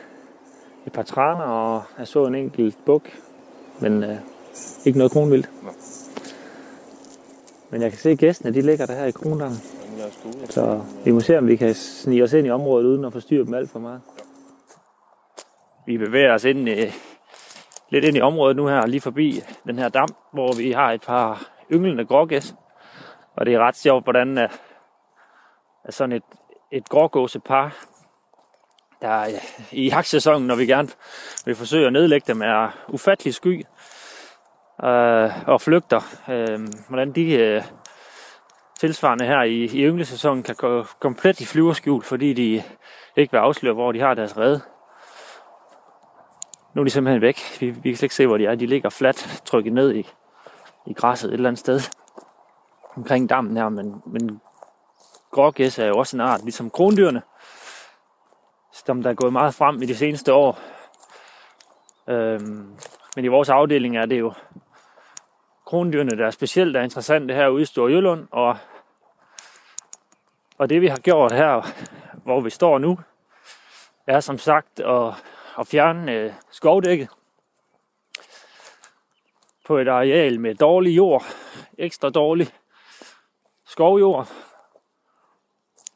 [0.86, 3.02] et par træner, og jeg så en enkelt buk,
[3.80, 4.16] men øh,
[4.84, 5.50] ikke noget kronvildt.
[5.62, 5.70] Nå.
[7.70, 9.58] Men jeg kan se, at gæstene de ligger der her i Krondammen.
[10.44, 13.44] Så vi må se, om vi kan snige os ind i området, uden at forstyrre
[13.44, 14.00] dem alt for meget.
[15.86, 16.92] Vi bevæger os ind, øh,
[17.90, 21.02] lidt ind i området nu her, lige forbi den her dam, hvor vi har et
[21.02, 22.54] par ynglende grågæs.
[23.36, 24.48] Og det er ret sjovt, hvordan er,
[25.84, 26.22] at sådan et,
[26.72, 27.86] et grågåsepar,
[29.02, 29.28] der øh,
[29.72, 30.88] i jagtsæsonen, når vi gerne
[31.44, 33.64] vil forsøge at nedlægge dem, er ufattelig sky
[34.84, 36.00] øh, og flygter.
[36.28, 37.62] Øh, hvordan de øh,
[38.80, 42.62] tilsvarende her i, i ynglesæsonen kan gå komplet i flyverskjul, fordi de
[43.16, 44.60] ikke vil afsløre, hvor de har deres redde.
[46.74, 47.40] Nu er de simpelthen væk.
[47.60, 48.54] Vi, vi kan slet ikke se, hvor de er.
[48.54, 50.08] De ligger fladt trykket ned i,
[50.86, 51.80] i græsset et eller andet sted
[52.96, 54.40] omkring dammen her, men, men
[55.30, 57.22] grågæs er jo også en art, ligesom krondyrene,
[58.72, 60.58] som der er gået meget frem i de seneste år.
[62.08, 62.76] Øhm,
[63.16, 64.32] men i vores afdeling er det jo
[65.70, 68.56] krondyrene, der er specielt er interessante herude i Storjylland, og,
[70.58, 71.66] og det vi har gjort her,
[72.24, 72.98] hvor vi står nu,
[74.06, 75.14] er som sagt at,
[75.58, 77.08] at fjerne øh, skovdækket
[79.66, 81.24] på et areal med dårlig jord,
[81.78, 82.48] ekstra dårlig
[83.66, 84.28] skovjord.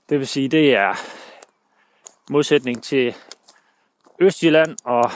[0.08, 0.94] Det vil sige, det er
[2.30, 3.14] modsætning til
[4.18, 5.10] Østjylland og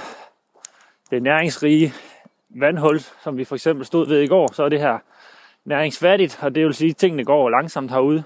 [1.11, 1.95] det næringsrige
[2.51, 4.99] vandhul, som vi for eksempel stod ved i går, så er det her
[5.65, 8.25] næringsfattigt, og det vil sige, at tingene går langsomt herude.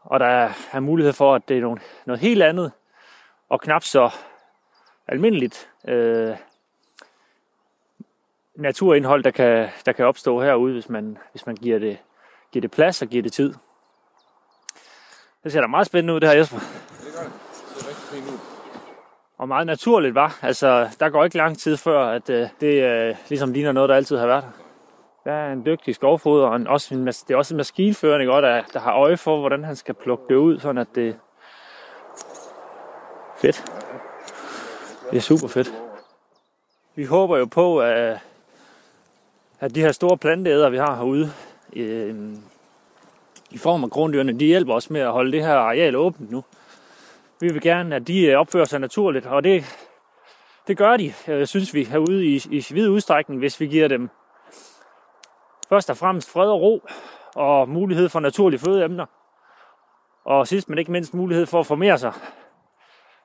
[0.00, 2.72] Og der er mulighed for, at det er noget, noget helt andet,
[3.48, 4.10] og knap så
[5.08, 6.36] almindeligt øh,
[8.56, 11.98] naturindhold, der kan, der kan opstå herude, hvis man, hvis man giver, det,
[12.52, 13.54] giver det plads og giver det tid.
[15.44, 16.58] Det ser da meget spændende ud, det her Jesper.
[16.58, 16.66] Det
[17.14, 17.32] gør det.
[17.74, 18.57] Det ser rigtig fint ud.
[19.38, 20.38] Og meget naturligt var.
[20.42, 23.94] Altså, der går ikke lang tid før, at øh, det øh, ligesom ligner noget, der
[23.96, 24.50] altid har været her.
[25.24, 28.32] Der er en dygtig skovfoder, og en, også en, det er også en maskinfører, ikke,
[28.32, 31.16] der, der har øje for, hvordan han skal plukke det ud, sådan at det
[33.40, 33.64] fedt.
[35.10, 35.72] Det er super fedt.
[36.94, 38.18] Vi håber jo på, at,
[39.60, 41.32] at de her store planteæder, vi har herude,
[41.76, 42.34] øh,
[43.50, 46.44] i form af grunddyrene, de hjælper os med at holde det her areal åbent nu.
[47.40, 49.64] Vi vil gerne, at de øh, opfører sig naturligt, og det,
[50.66, 54.10] det gør de, øh, synes vi, herude i, i vid udstrækning, hvis vi giver dem
[55.68, 56.82] først og fremmest fred og ro,
[57.34, 59.06] og mulighed for naturlige fødeemner.
[60.24, 62.12] Og sidst men ikke mindst mulighed for at formere sig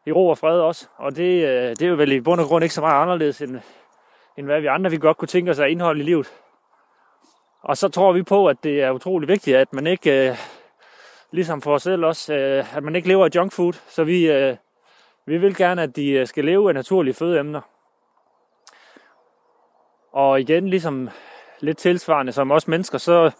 [0.05, 0.87] i ro og fred også.
[0.97, 3.41] Og det, øh, det er jo vel i bund og grund ikke så meget anderledes,
[3.41, 3.59] end,
[4.37, 6.33] end hvad vi andre vi godt kunne tænke os af indhold i livet.
[7.63, 10.37] Og så tror vi på, at det er utrolig vigtigt, at man ikke, øh,
[11.33, 13.73] ligesom for os selv også, øh, at man ikke lever af junk food.
[13.87, 14.55] Så vi, øh,
[15.25, 17.61] vi vil gerne, at de øh, skal leve af naturlige fødeemner.
[20.11, 21.09] Og igen, ligesom
[21.59, 23.31] lidt tilsvarende som os mennesker, så,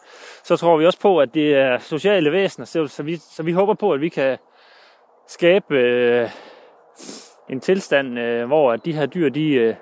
[0.43, 2.65] så tror vi også på, at det er sociale væsener.
[2.65, 4.37] Så, så, vi, så vi håber på, at vi kan
[5.27, 6.29] skabe øh,
[7.49, 9.75] en tilstand, øh, hvor at de her dyr, de øh,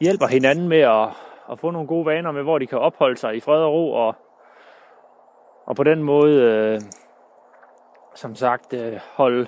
[0.00, 1.08] hjælper hinanden med at,
[1.52, 3.92] at få nogle gode vaner med, hvor de kan opholde sig i fred og ro,
[3.92, 4.14] og,
[5.68, 6.80] og på den måde, øh,
[8.14, 9.46] som sagt, øh, holde,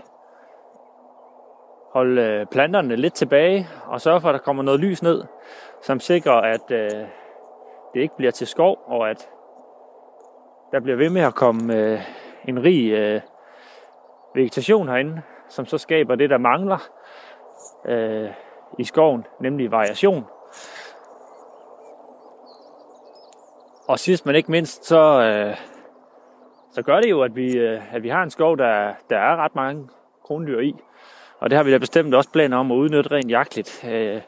[1.92, 5.24] holde øh, planterne lidt tilbage, og sørge for, at der kommer noget lys ned,
[5.82, 6.90] som sikrer, at øh,
[7.94, 9.28] det ikke bliver til skov, og at
[10.72, 12.00] der bliver ved med at komme øh,
[12.48, 13.20] en rig øh,
[14.34, 16.88] vegetation herinde, som så skaber det, der mangler
[17.84, 18.30] øh,
[18.78, 20.24] i skoven, nemlig variation.
[23.88, 25.69] Og sidst men ikke mindst, så, øh,
[26.72, 29.36] så gør det jo, at vi, øh, at vi har en skov, der, der er
[29.36, 29.88] ret mange
[30.24, 30.76] krondyr i.
[31.38, 33.84] Og det har vi da bestemt også planer om at udnytte rent jagtligt.
[33.88, 34.20] Øh,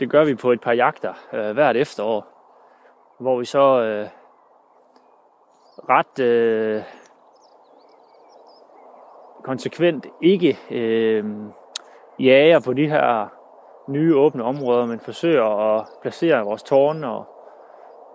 [0.00, 2.26] det gør vi på et par jagter øh, hvert efterår,
[3.20, 4.08] hvor vi så øh,
[5.88, 6.82] ret øh,
[9.44, 11.24] konsekvent ikke øh,
[12.18, 13.28] jager på de her
[13.88, 17.24] nye åbne områder, men forsøger at placere vores tårne og,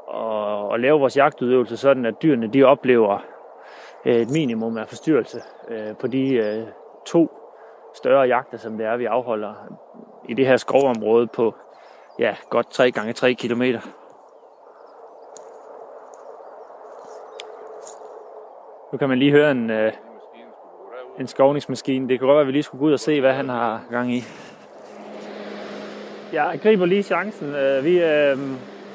[0.07, 3.19] og, og lave vores jagtudøvelse sådan, at dyrene de oplever
[4.05, 6.63] Øh, et minimum af forstyrrelse øh, på de øh,
[7.05, 7.31] to
[7.95, 9.53] større jagter, som det er, vi afholder
[10.27, 11.55] i det her skovområde på
[12.19, 13.63] ja, godt 3 gange 3 km.
[18.91, 19.71] Nu kan man lige høre en,
[21.19, 22.09] en skovningsmaskine.
[22.09, 23.81] Det kan godt være, at vi lige skulle gå ud og se, hvad han har
[23.91, 24.23] gang i.
[26.33, 27.53] Jeg griber lige chancen.
[27.83, 28.37] Vi, øh,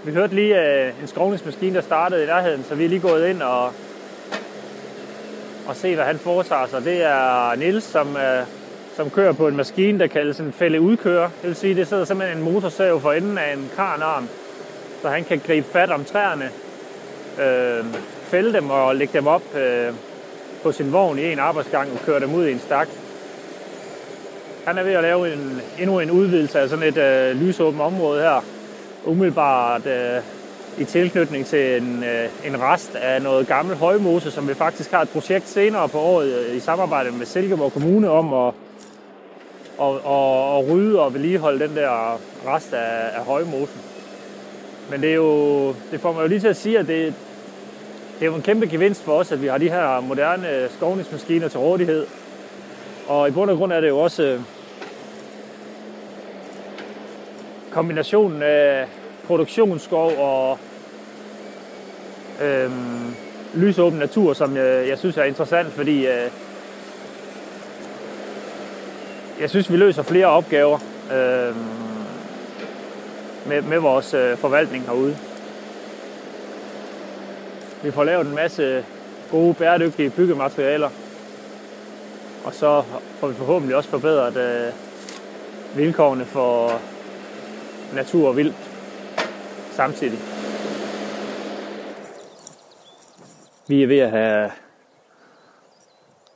[0.04, 3.28] vi hørte lige øh, en skovningsmaskine, der startede i nærheden, så vi er lige gået
[3.28, 3.72] ind og,
[5.66, 6.84] og se, hvad han foretager sig.
[6.84, 8.46] Det er Nils, som, øh,
[8.96, 11.30] som kører på en maskine, der kaldes en fælde udkører.
[11.40, 14.28] Det vil sige, det sidder simpelthen en motorsav for enden af en kranarm,
[15.02, 16.50] så han kan gribe fat om træerne,
[17.40, 17.84] øh,
[18.22, 19.92] fælde dem og lægge dem op øh,
[20.62, 22.88] på sin vogn i en arbejdsgang og køre dem ud i en stak.
[24.66, 28.22] Han er ved at lave en, endnu en udvidelse af sådan et øh, lysåbent område
[28.22, 28.44] her.
[29.04, 30.22] Umiddelbart øh,
[30.78, 35.02] i tilknytning til en, øh, en rest af noget gammel højmose, som vi faktisk har
[35.02, 38.54] et projekt senere på året øh, i samarbejde med Silkeborg Kommune om at,
[39.80, 43.80] at, at, at rydde og vedligeholde den der rest af, af højmosen.
[44.90, 47.14] Men det, er jo, det får mig jo lige til at sige, at det,
[48.14, 51.48] det er jo en kæmpe gevinst for os, at vi har de her moderne skovningsmaskiner
[51.48, 52.06] til rådighed.
[53.08, 54.40] Og i bund og grund er det jo også øh,
[57.70, 58.86] kombinationen af
[59.26, 60.58] produktionsskov og
[62.42, 63.14] øhm,
[63.54, 66.30] lysåben natur, som jeg, jeg synes er interessant, fordi øh,
[69.40, 70.78] jeg synes, vi løser flere opgaver
[71.12, 71.56] øh,
[73.46, 75.16] med, med vores øh, forvaltning herude.
[77.82, 78.84] Vi får lavet en masse
[79.30, 80.90] gode, bæredygtige byggematerialer,
[82.44, 82.82] og så
[83.20, 84.72] får vi forhåbentlig også forbedret øh,
[85.76, 86.80] vilkårene for
[87.94, 88.63] natur og vildt
[89.74, 90.18] samtidig.
[93.68, 94.50] Vi er ved at have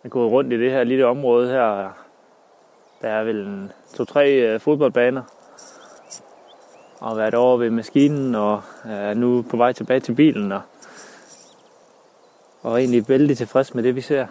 [0.09, 1.97] gået rundt i det her lille område her.
[3.03, 5.23] Der er vel en to-tre øh, fodboldbaner.
[7.01, 10.53] Og været over ved maskinen og øh, er nu på vej tilbage til bilen.
[10.53, 10.61] Og,
[12.63, 14.27] og er egentlig vældig tilfreds med det, vi ser.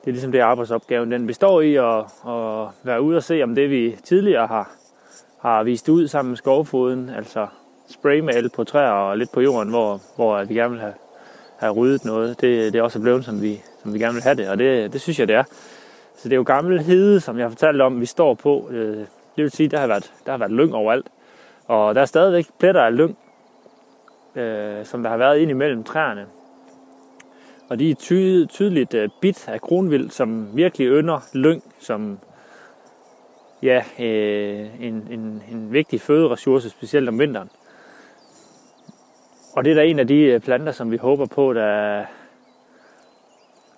[0.00, 3.54] Det er ligesom det arbejdsopgaven, den består i at, at være ude og se, om
[3.54, 4.70] det vi tidligere har,
[5.42, 7.46] har vist ud sammen med skovfoden, altså
[7.88, 10.94] spraymale på træer og lidt på jorden, hvor, hvor vi gerne vil have,
[11.58, 12.40] have ryddet noget.
[12.40, 14.92] Det, det er også blevet, som vi, som vi gerne vil have det, og det,
[14.92, 15.44] det synes jeg, det er.
[16.16, 18.68] Så det er jo gammel hede, som jeg fortalte om, vi står på.
[18.70, 18.96] Øh,
[19.36, 21.06] det vil sige, der har været, der har været lyng overalt.
[21.66, 23.18] Og der er stadigvæk pletter af lyng,
[24.36, 26.26] øh, som der har været ind imellem træerne.
[27.68, 32.18] Og de er ty- tydeligt øh, uh, bit af kronvild, som virkelig ynder lyng, som
[33.62, 37.50] ja, øh, en, en, en vigtig føderessource, specielt om vinteren.
[39.52, 42.04] Og det er da en af de øh, planter, som vi håber på, der,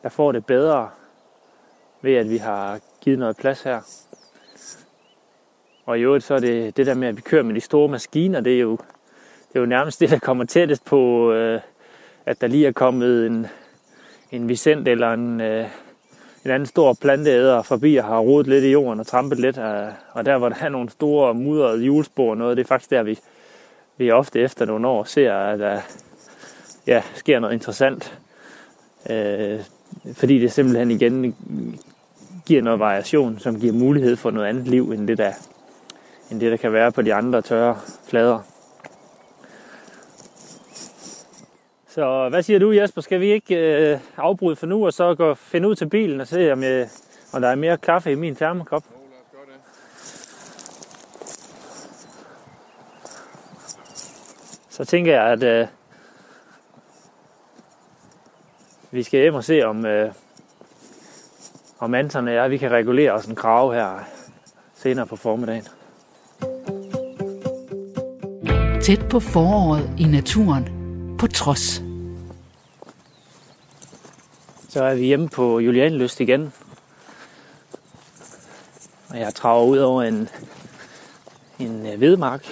[0.03, 0.91] der får det bedre
[2.03, 3.81] ved, at vi har givet noget plads her.
[5.87, 7.89] Og i øvrigt så er det det der med, at vi kører med de store
[7.89, 8.71] maskiner, det er jo,
[9.49, 11.61] det er jo nærmest det, der kommer tættest på, øh,
[12.27, 13.47] at der lige er kommet en,
[14.31, 15.69] en Vicent eller en, øh,
[16.45, 19.59] en anden stor planteæder forbi og har rodet lidt i jorden og trampet lidt.
[20.13, 23.03] Og der, hvor der er nogle store mudrede hjulspor og noget, det er faktisk der,
[23.03, 23.19] vi,
[23.97, 25.81] vi ofte efter nogle år ser, at der
[26.87, 28.19] ja, sker noget interessant.
[29.11, 29.61] Øh,
[30.13, 31.37] fordi det simpelthen igen
[32.47, 35.33] giver noget variation, som giver mulighed for noget andet liv, end det, der,
[36.31, 37.79] end det, der kan være på de andre tørre
[38.09, 38.54] flader.
[41.95, 43.01] Så hvad siger du, Jesper?
[43.01, 46.27] Skal vi ikke øh, afbryde for nu, og så gå finde ud til bilen og
[46.27, 46.89] se, om, jeg,
[47.33, 48.85] om der er mere kaffe i min termokop?
[54.71, 55.67] Så tænker jeg, at øh,
[58.91, 60.13] vi skal hjem og se, om, øh,
[61.79, 64.05] om Anton og jeg, vi kan regulere os en krave her
[64.75, 65.65] senere på formiddagen.
[68.83, 70.69] Tæt på foråret i naturen,
[71.19, 71.84] på trods.
[74.75, 76.53] Så er vi hjemme på Julianlyst igen.
[79.09, 80.29] Og jeg traver ud over en,
[81.59, 82.47] en øh, vedmark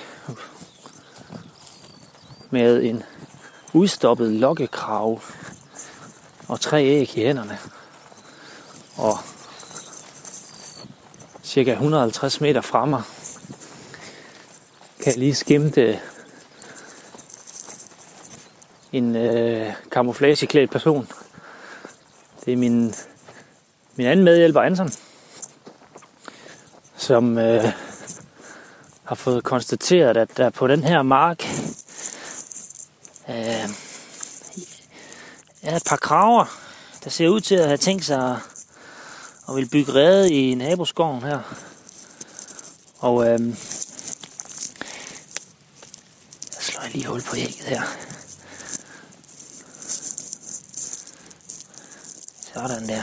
[2.50, 3.02] med en
[3.72, 5.20] udstoppet lokkekrav
[6.48, 7.58] og tre æg i hænderne.
[8.96, 9.18] Og
[11.42, 13.02] cirka 150 meter fra mig
[15.02, 16.00] kan jeg lige skimte
[18.92, 21.08] en øh, camouflageklædt person.
[22.45, 22.95] Det er min,
[23.97, 24.90] min anden medhjælper, Anton,
[26.97, 27.72] som øh,
[29.05, 31.45] har fået konstateret, at der på den her mark
[33.28, 33.68] øh,
[35.62, 36.45] er et par kraver,
[37.05, 38.38] der ser ud til at have tænkt sig
[39.49, 41.40] at vil bygge rede i naboskoven her.
[42.99, 43.47] Og øh,
[46.51, 48.11] jeg slår lige hul på ægget her.
[52.68, 53.02] Sådan der.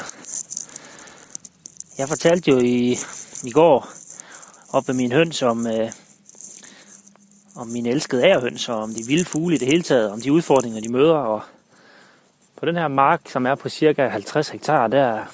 [1.97, 2.95] Jeg fortalte jo i,
[3.43, 3.88] i går
[4.74, 5.91] op med min høns om, øh,
[7.55, 10.34] om min elskede ærhøns og om de vilde fugle i det hele taget, om de
[10.34, 11.16] udfordringer, de møder.
[11.16, 11.41] Og
[12.55, 15.26] på den her mark, som er på cirka 50 hektar, der,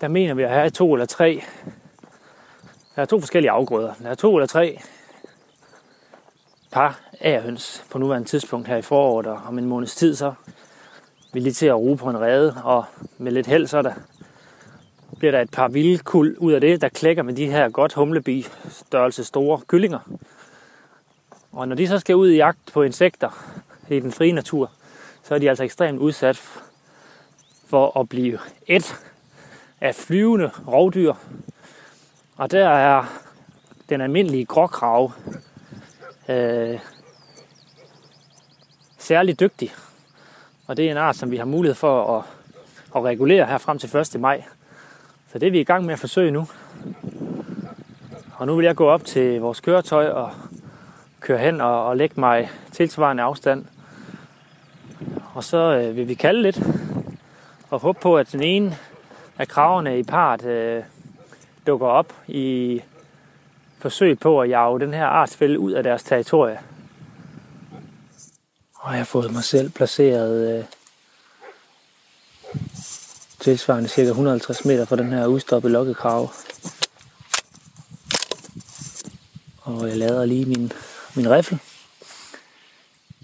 [0.00, 1.42] der mener vi at have to eller tre,
[2.96, 3.94] der er to forskellige afgrøder.
[4.02, 4.80] Der er to eller tre
[6.70, 10.34] par ærhøns på nuværende tidspunkt her i foråret, og om en måneds tid så
[11.36, 12.84] vi lige til at ruge på en rede, og
[13.18, 13.92] med lidt held, så der,
[15.18, 17.92] bliver der et par vilde kul ud af det, der klækker med de her godt
[17.92, 19.98] humlebi størrelse store kyllinger.
[21.52, 23.56] Og når de så skal ud i jagt på insekter
[23.88, 24.70] i den frie natur,
[25.22, 26.36] så er de altså ekstremt udsat
[27.66, 28.96] for at blive et
[29.80, 31.14] af flyvende rovdyr.
[32.36, 33.04] Og der er
[33.88, 35.12] den almindelige gråkrave
[36.28, 36.78] øh,
[38.98, 39.72] særlig dygtig.
[40.66, 42.24] Og det er en art, som vi har mulighed for at,
[42.96, 44.20] at regulere her frem til 1.
[44.20, 44.44] maj.
[45.32, 46.46] Så det er vi i gang med at forsøge nu.
[48.36, 50.30] Og nu vil jeg gå op til vores køretøj og
[51.20, 53.64] køre hen og, og lægge mig tilsvarende afstand
[55.34, 56.60] Og så øh, vil vi kalde lidt
[57.70, 58.76] og håbe på, at den ene
[59.38, 60.82] af kravene i part øh,
[61.66, 62.80] dukker op i
[63.78, 66.58] forsøg på at jage den her artsfælde ud af deres territorie.
[68.86, 70.64] Og jeg har fået mig selv placeret øh,
[73.40, 76.32] tilsvarende cirka 150 meter fra den her udstoppede lokkekrav.
[79.62, 80.72] Og jeg lader lige min,
[81.16, 81.58] min riffel.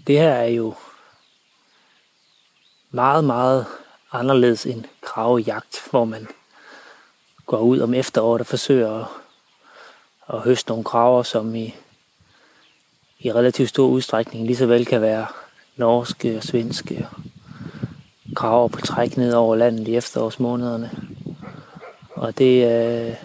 [0.07, 0.73] Det her er jo
[2.91, 3.65] meget, meget
[4.11, 6.27] anderledes end kravejagt, hvor man
[7.45, 9.07] går ud om efteråret og forsøger at,
[10.29, 11.75] at høste nogle kraver, som i,
[13.19, 15.27] i relativt stor udstrækning lige så vel kan være
[15.77, 17.23] norske og svenske og
[18.35, 20.91] kraver på træk ned over landet i efterårsmånederne.
[22.15, 23.15] Og det, øh,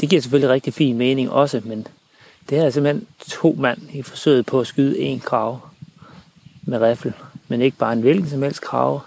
[0.00, 1.86] det giver selvfølgelig rigtig fin mening også, men
[2.48, 5.60] det her er simpelthen to mand i forsøget på at skyde en krav
[6.62, 7.12] med riffel.
[7.48, 9.00] Men ikke bare en hvilken som helst krav.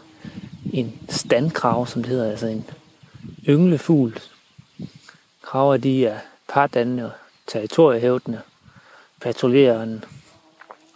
[0.74, 2.66] En standkrav, som det hedder, altså en
[3.50, 4.20] ynglefugl.
[5.42, 7.12] Kraver, de er pardannende og
[7.48, 8.42] territoriehævdende.
[9.22, 10.04] Patruljerer en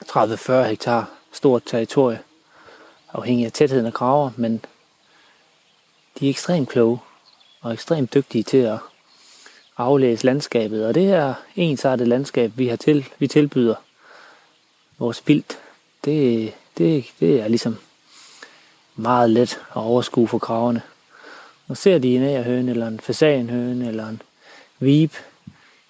[0.05, 2.19] 30-40 hektar stort territorie
[3.13, 4.65] afhængig af tætheden af kraver, men
[6.19, 6.99] de er ekstremt kloge
[7.61, 8.79] og ekstremt dygtige til at
[9.77, 10.85] aflæse landskabet.
[10.85, 13.75] Og det her ensartet landskab, vi har til, vi tilbyder
[14.97, 15.59] vores vildt,
[16.05, 17.77] det, det, det er ligesom
[18.95, 20.81] meget let at overskue for kravene.
[21.67, 24.21] Og ser de en ærhøne, eller en fasanhøne, eller en
[24.79, 25.13] vib,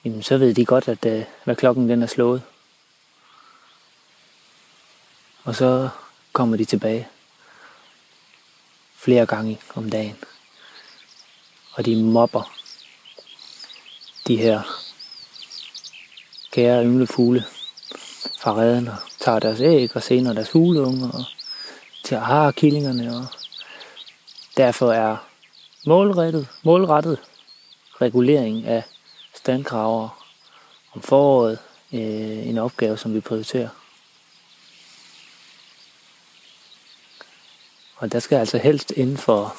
[0.06, 2.42] jamen så ved de godt, at øh, hvad klokken den er slået.
[5.50, 5.90] Og så
[6.34, 7.08] kommer de tilbage
[8.96, 10.18] flere gange om dagen.
[11.74, 12.52] Og de mobber
[14.28, 14.62] de her
[16.52, 17.46] kære ynglefugle
[18.40, 21.26] fra redden og tager deres æg og senere deres fugleunger og
[22.04, 23.26] tager har killingerne og
[24.58, 25.18] derfor er
[25.86, 27.20] målrettet, målrettet
[28.02, 28.84] regulering af
[29.36, 30.10] standkraver
[30.94, 31.60] om foråret
[31.94, 33.70] øh, en opgave, som vi prioriterer.
[38.00, 39.56] Og der skal altså helst inden for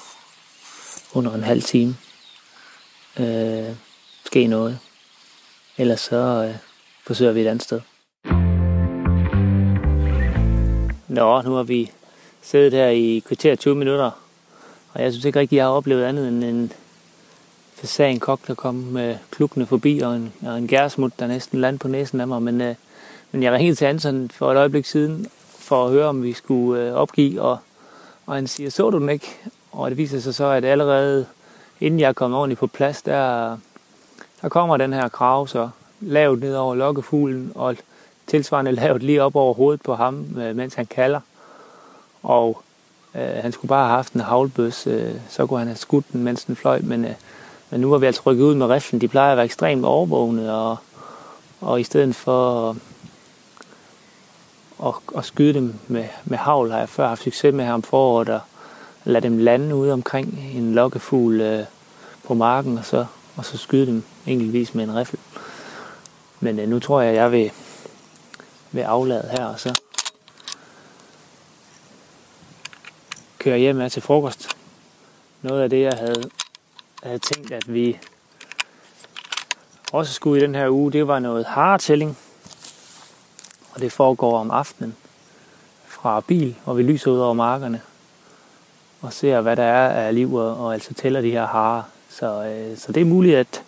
[1.14, 1.97] under en halv time
[3.20, 3.76] øh,
[4.24, 4.78] ske noget.
[5.78, 6.55] Ellers så øh,
[7.07, 7.80] forsøger vi et andet sted.
[11.09, 11.91] Nå, nu har vi
[12.43, 14.11] siddet her i kvarter 20 minutter,
[14.93, 16.72] og jeg synes ikke rigtig, jeg har oplevet andet end en
[17.74, 21.61] fasan kok, der kom øh, med klukkene forbi, og en, og en gærsmut, der næsten
[21.61, 22.43] landede på næsen af mig.
[22.43, 22.74] Men, øh,
[23.32, 25.26] men jeg ringede til Anton for et øjeblik siden,
[25.59, 27.59] for at høre, om vi skulle øh, opgive, og
[28.30, 29.36] og han siger, så du den ikke?
[29.72, 31.26] Og det viser sig så, at allerede
[31.80, 33.56] inden jeg kom ordentligt på plads, der,
[34.42, 35.68] der kommer den her krav så
[36.00, 37.76] lavt ned over lokkefuglen, og
[38.26, 41.20] tilsvarende lavt lige op over hovedet på ham, øh, mens han kalder.
[42.22, 42.62] Og
[43.14, 46.22] øh, han skulle bare have haft en havlbøs, øh, så kunne han have skudt den,
[46.22, 47.14] mens den fløj, men, øh,
[47.70, 49.00] men nu var vi altså rykket ud med riflen.
[49.00, 50.76] De plejer at være ekstremt overvågne, og,
[51.60, 52.76] og i stedet for
[54.80, 57.82] og, og skyde dem med, med havl, har jeg før haft succes med her om
[57.82, 58.40] foråret, og
[59.04, 61.64] lade dem lande ude omkring en lokkefugl øh,
[62.26, 63.06] på marken, og så,
[63.36, 65.18] og så skyde dem enkeltvis med en riffel.
[66.40, 67.50] Men øh, nu tror jeg, jeg vil,
[68.72, 69.80] vil aflade her, og så
[73.38, 74.56] køre hjem med til frokost.
[75.42, 76.30] Noget af det, jeg havde,
[77.02, 77.98] havde tænkt, at vi
[79.92, 82.18] også skulle i den her uge, det var noget haretælling
[83.72, 84.96] og det foregår om aftenen
[85.86, 87.80] fra bil, hvor vi lyser ud over markerne
[89.00, 91.82] og ser, hvad der er af liv, og altså tæller de her harer.
[92.08, 93.62] Så, øh, så det er muligt, at,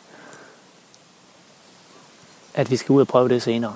[2.55, 3.74] at vi skal ud og prøve det senere.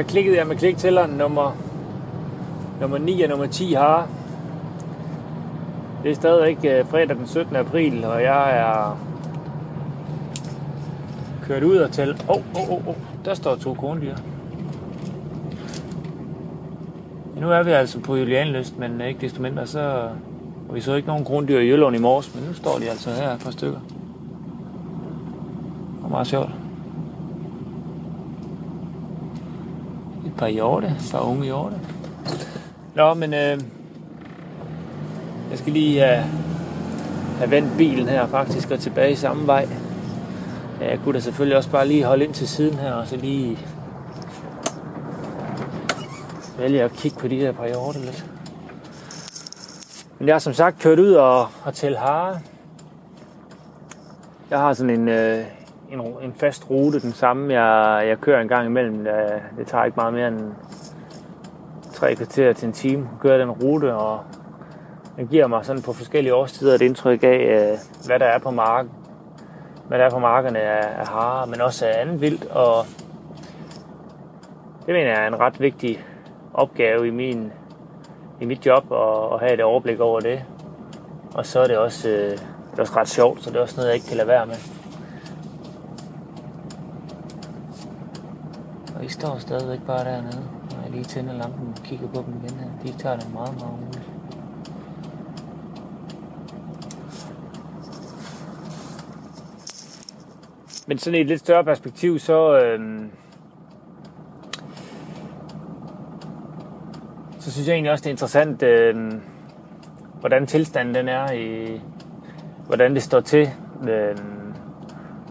[0.00, 1.56] Der klikkede jeg med kliktælleren nummer,
[2.80, 4.08] nummer 9 og nummer 10 har.
[6.02, 7.56] Det er stadigvæk øh, fredag den 17.
[7.56, 8.98] april, og jeg er
[11.42, 12.16] kørt ud og tælle.
[12.28, 12.94] Åh, åh, åh, oh.
[13.24, 14.16] der står to krondyr.
[17.40, 20.08] Nu er vi altså på Julianlyst, men ikke desto mindre, så
[20.68, 23.10] og vi så ikke nogen krondyr i Jylland i morges, men nu står de altså
[23.10, 23.80] her et par stykker.
[25.94, 26.59] Det var meget sjovt.
[30.40, 31.76] Par hjorte, et par unge hjorte.
[32.94, 33.60] Nå, men øh,
[35.50, 36.24] jeg skal lige have,
[37.38, 39.68] have vendt bilen her faktisk og tilbage samme vej.
[40.80, 43.58] Jeg kunne da selvfølgelig også bare lige holde ind til siden her og så lige
[46.58, 48.26] vælge at kigge på de her par hjorte lidt.
[50.18, 52.40] Men jeg har som sagt kørt ud og, og tælle hare.
[54.50, 55.44] Jeg har sådan en, øh,
[55.92, 59.06] en, en fast rute, den samme jeg, jeg kører en gang imellem.
[59.56, 60.52] Det tager ikke meget mere end
[61.92, 64.20] tre kvarter til en time at køre den rute, og
[65.16, 68.50] den giver mig sådan på forskellige årstider et indtryk af, øh, hvad der er på
[68.50, 68.90] marken.
[69.88, 72.84] Hvad der er på markerne af, af hare, men også af andet vildt, og
[74.86, 76.04] det mener jeg er en ret vigtig
[76.54, 77.52] opgave i min
[78.40, 80.44] i mit job at, at have et overblik over det.
[81.34, 82.30] Og så er det også, øh,
[82.70, 84.46] det er også ret sjovt, så det er også noget, jeg ikke kan lade være
[84.46, 84.79] med.
[89.00, 92.34] Og I står stadigvæk bare dernede, og jeg lige tænder lampen og kigger på dem
[92.44, 92.92] igen her.
[92.92, 94.10] De tager det meget, meget roligt.
[100.86, 103.00] Men sådan i et lidt større perspektiv, så, øh,
[107.38, 109.12] så synes jeg egentlig også, det er interessant, øh,
[110.20, 111.80] hvordan tilstanden den er, i,
[112.66, 113.50] hvordan det står til
[113.88, 114.16] øh,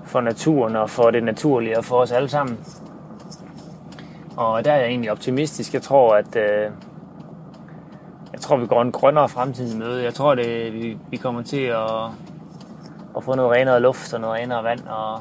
[0.06, 2.58] for naturen og for det naturlige og for os alle sammen.
[4.40, 5.74] Og der er jeg egentlig optimistisk.
[5.74, 6.72] Jeg tror, at øh,
[8.34, 10.04] jeg tror, vi går en grønnere fremtid møde.
[10.04, 11.90] Jeg tror, det, vi, vi kommer til at,
[13.18, 15.20] at få noget renere luft og noget renere vand og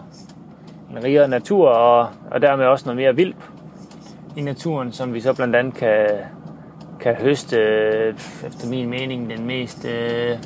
[0.91, 3.37] en rigere natur og, og dermed også noget mere vildt
[4.37, 6.07] i naturen, som vi så blandt andet kan,
[7.01, 8.15] kan høste, øh,
[8.47, 10.39] efter min mening, den mest øh,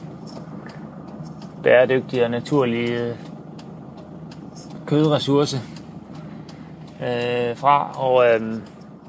[1.62, 3.14] bæredygtige og naturlige
[4.86, 5.60] kødressource
[7.02, 7.90] øh, fra.
[7.98, 8.40] Og, øh,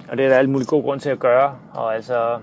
[0.09, 1.55] og det er der alt muligt god grund til at gøre.
[1.73, 2.39] Og altså,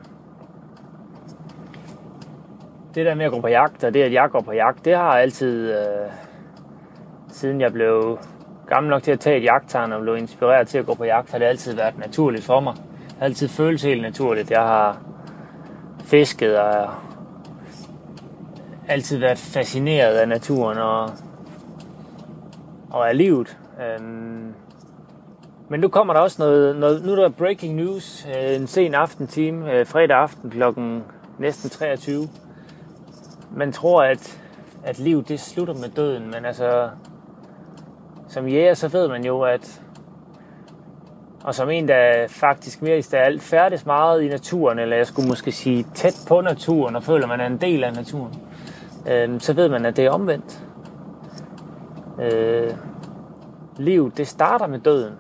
[2.95, 4.97] det der med at gå på jagt, og det at jeg går på jagt, det
[4.97, 6.11] har altid, øh,
[7.29, 8.19] siden jeg blev
[8.69, 11.31] gammel nok til at tage et jagttegn og blev inspireret til at gå på jagt,
[11.33, 12.75] har det altid været naturligt for mig
[13.21, 14.51] har altid føles helt naturligt.
[14.51, 15.03] Jeg har
[16.05, 16.91] fisket og
[18.89, 21.11] altid været fascineret af naturen og,
[22.91, 23.59] og af livet.
[23.83, 24.50] Øhm,
[25.71, 28.95] men nu kommer der også noget, noget, nu er der breaking news, øh, en sen
[28.95, 31.05] aftentime, øh, fredag aften klokken
[31.39, 32.29] næsten 23.
[33.57, 34.41] Man tror, at,
[34.85, 36.89] at livet det slutter med døden, men altså,
[38.29, 39.83] som jæger, så ved man jo, at
[41.45, 45.29] og som en, der faktisk mere i alt færdes meget i naturen, eller jeg skulle
[45.29, 48.35] måske sige tæt på naturen, og føler, man er en del af naturen,
[49.09, 50.65] øh, så ved man, at det er omvendt.
[52.23, 52.71] Øh,
[53.77, 55.13] liv, det starter med døden.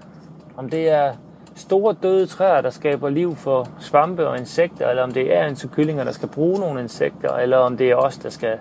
[0.61, 1.13] Om det er
[1.57, 5.57] store døde træer, der skaber liv for svampe og insekter, eller om det er en
[5.57, 8.59] kyllinger, der skal bruge nogle insekter, eller om det er os, der skal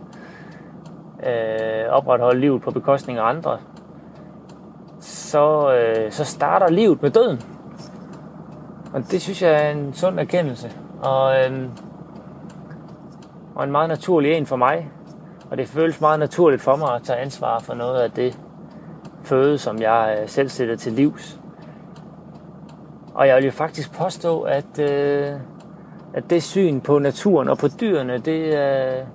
[1.24, 3.58] øh, opretholde livet på bekostning af andre,
[5.00, 7.42] så, øh, så starter livet med døden.
[8.94, 10.72] Og det synes jeg er en sund erkendelse.
[11.02, 11.70] Og, øh,
[13.56, 14.92] og en meget naturlig en for mig.
[15.52, 18.40] Og det føles meget naturligt for mig at tage ansvar for noget af det
[19.24, 21.39] føde, som jeg øh, selv sætter til livs.
[23.20, 25.34] Og jeg vil jo faktisk påstå, at, øh,
[26.14, 29.06] at det syn på naturen og på dyrene, det, øh,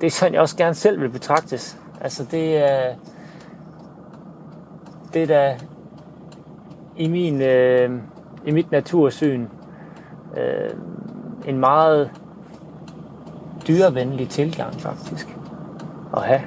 [0.00, 1.78] det er sådan, jeg også gerne selv vil betragtes.
[2.00, 2.90] Altså det er...
[2.90, 2.94] Øh,
[5.14, 5.54] det der
[6.96, 7.90] i, min, øh,
[8.46, 9.46] i mit natursyn
[10.36, 10.70] øh,
[11.46, 12.10] en meget
[13.68, 15.36] dyrevenlig tilgang faktisk
[16.16, 16.42] at have.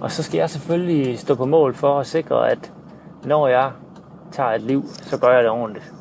[0.00, 2.72] Og så skal jeg selvfølgelig stå på mål for at sikre, at
[3.24, 3.70] når jeg
[4.34, 5.92] tager et liv, så gør jeg det ordentligt.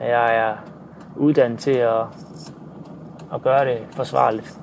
[0.00, 0.54] Jeg er
[1.16, 2.00] uddannet til at,
[3.34, 4.58] at gøre det forsvarligt.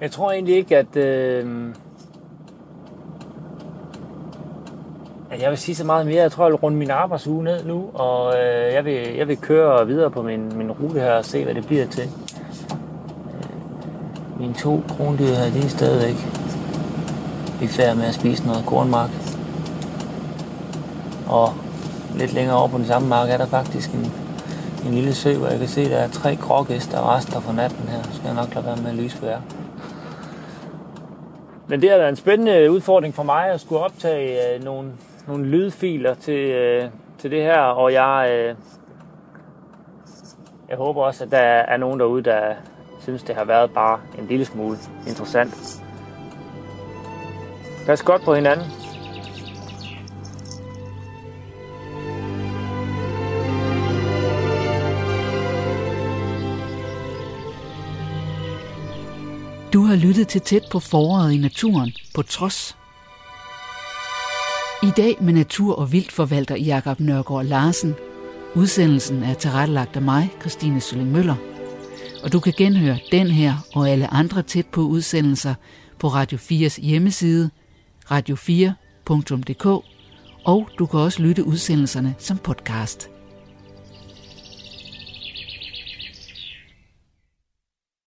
[0.00, 1.74] Jeg tror egentlig ikke, at, øh,
[5.30, 6.22] at jeg vil sige så meget mere.
[6.22, 9.36] Jeg tror, jeg vil runde min arbejdsuge ned nu, og øh, jeg, vil, jeg vil
[9.36, 12.08] køre videre på min, min rute her og se, hvad det bliver til.
[13.34, 16.43] Øh, mine to krondyr her, de er stadigvæk
[17.64, 19.10] i færd med at spise noget kornmark.
[21.28, 21.48] Og
[22.18, 24.12] lidt længere over på den samme mark er der faktisk en,
[24.86, 27.52] en lille sø, hvor jeg kan se, at der er tre grågæster og rester fra
[27.52, 28.02] natten her.
[28.02, 29.40] Så skal jeg nok lade være med at lyse på jer.
[31.68, 34.92] Men det har været en spændende udfordring for mig at skulle optage øh, nogle,
[35.26, 36.88] nogle lydfiler til, øh,
[37.18, 38.54] til det her, og jeg, øh,
[40.68, 42.54] jeg håber også, at der er nogen derude, der
[43.00, 45.83] synes, det har været bare en lille smule interessant.
[47.86, 48.66] Pas godt på hinanden.
[59.72, 62.76] Du har lyttet til tæt på foråret i naturen, på trods.
[64.82, 67.94] I dag med natur- og vildtforvalter Jakob Nørgaard Larsen.
[68.54, 71.36] Udsendelsen er tilrettelagt af mig, Christine Sølling Møller.
[72.22, 75.54] Og du kan genhøre den her og alle andre tæt på udsendelser
[75.98, 77.50] på Radio 4's hjemmeside–
[78.10, 79.66] radio4.dk,
[80.44, 83.13] og du kan også lytte udsendelserne som podcast.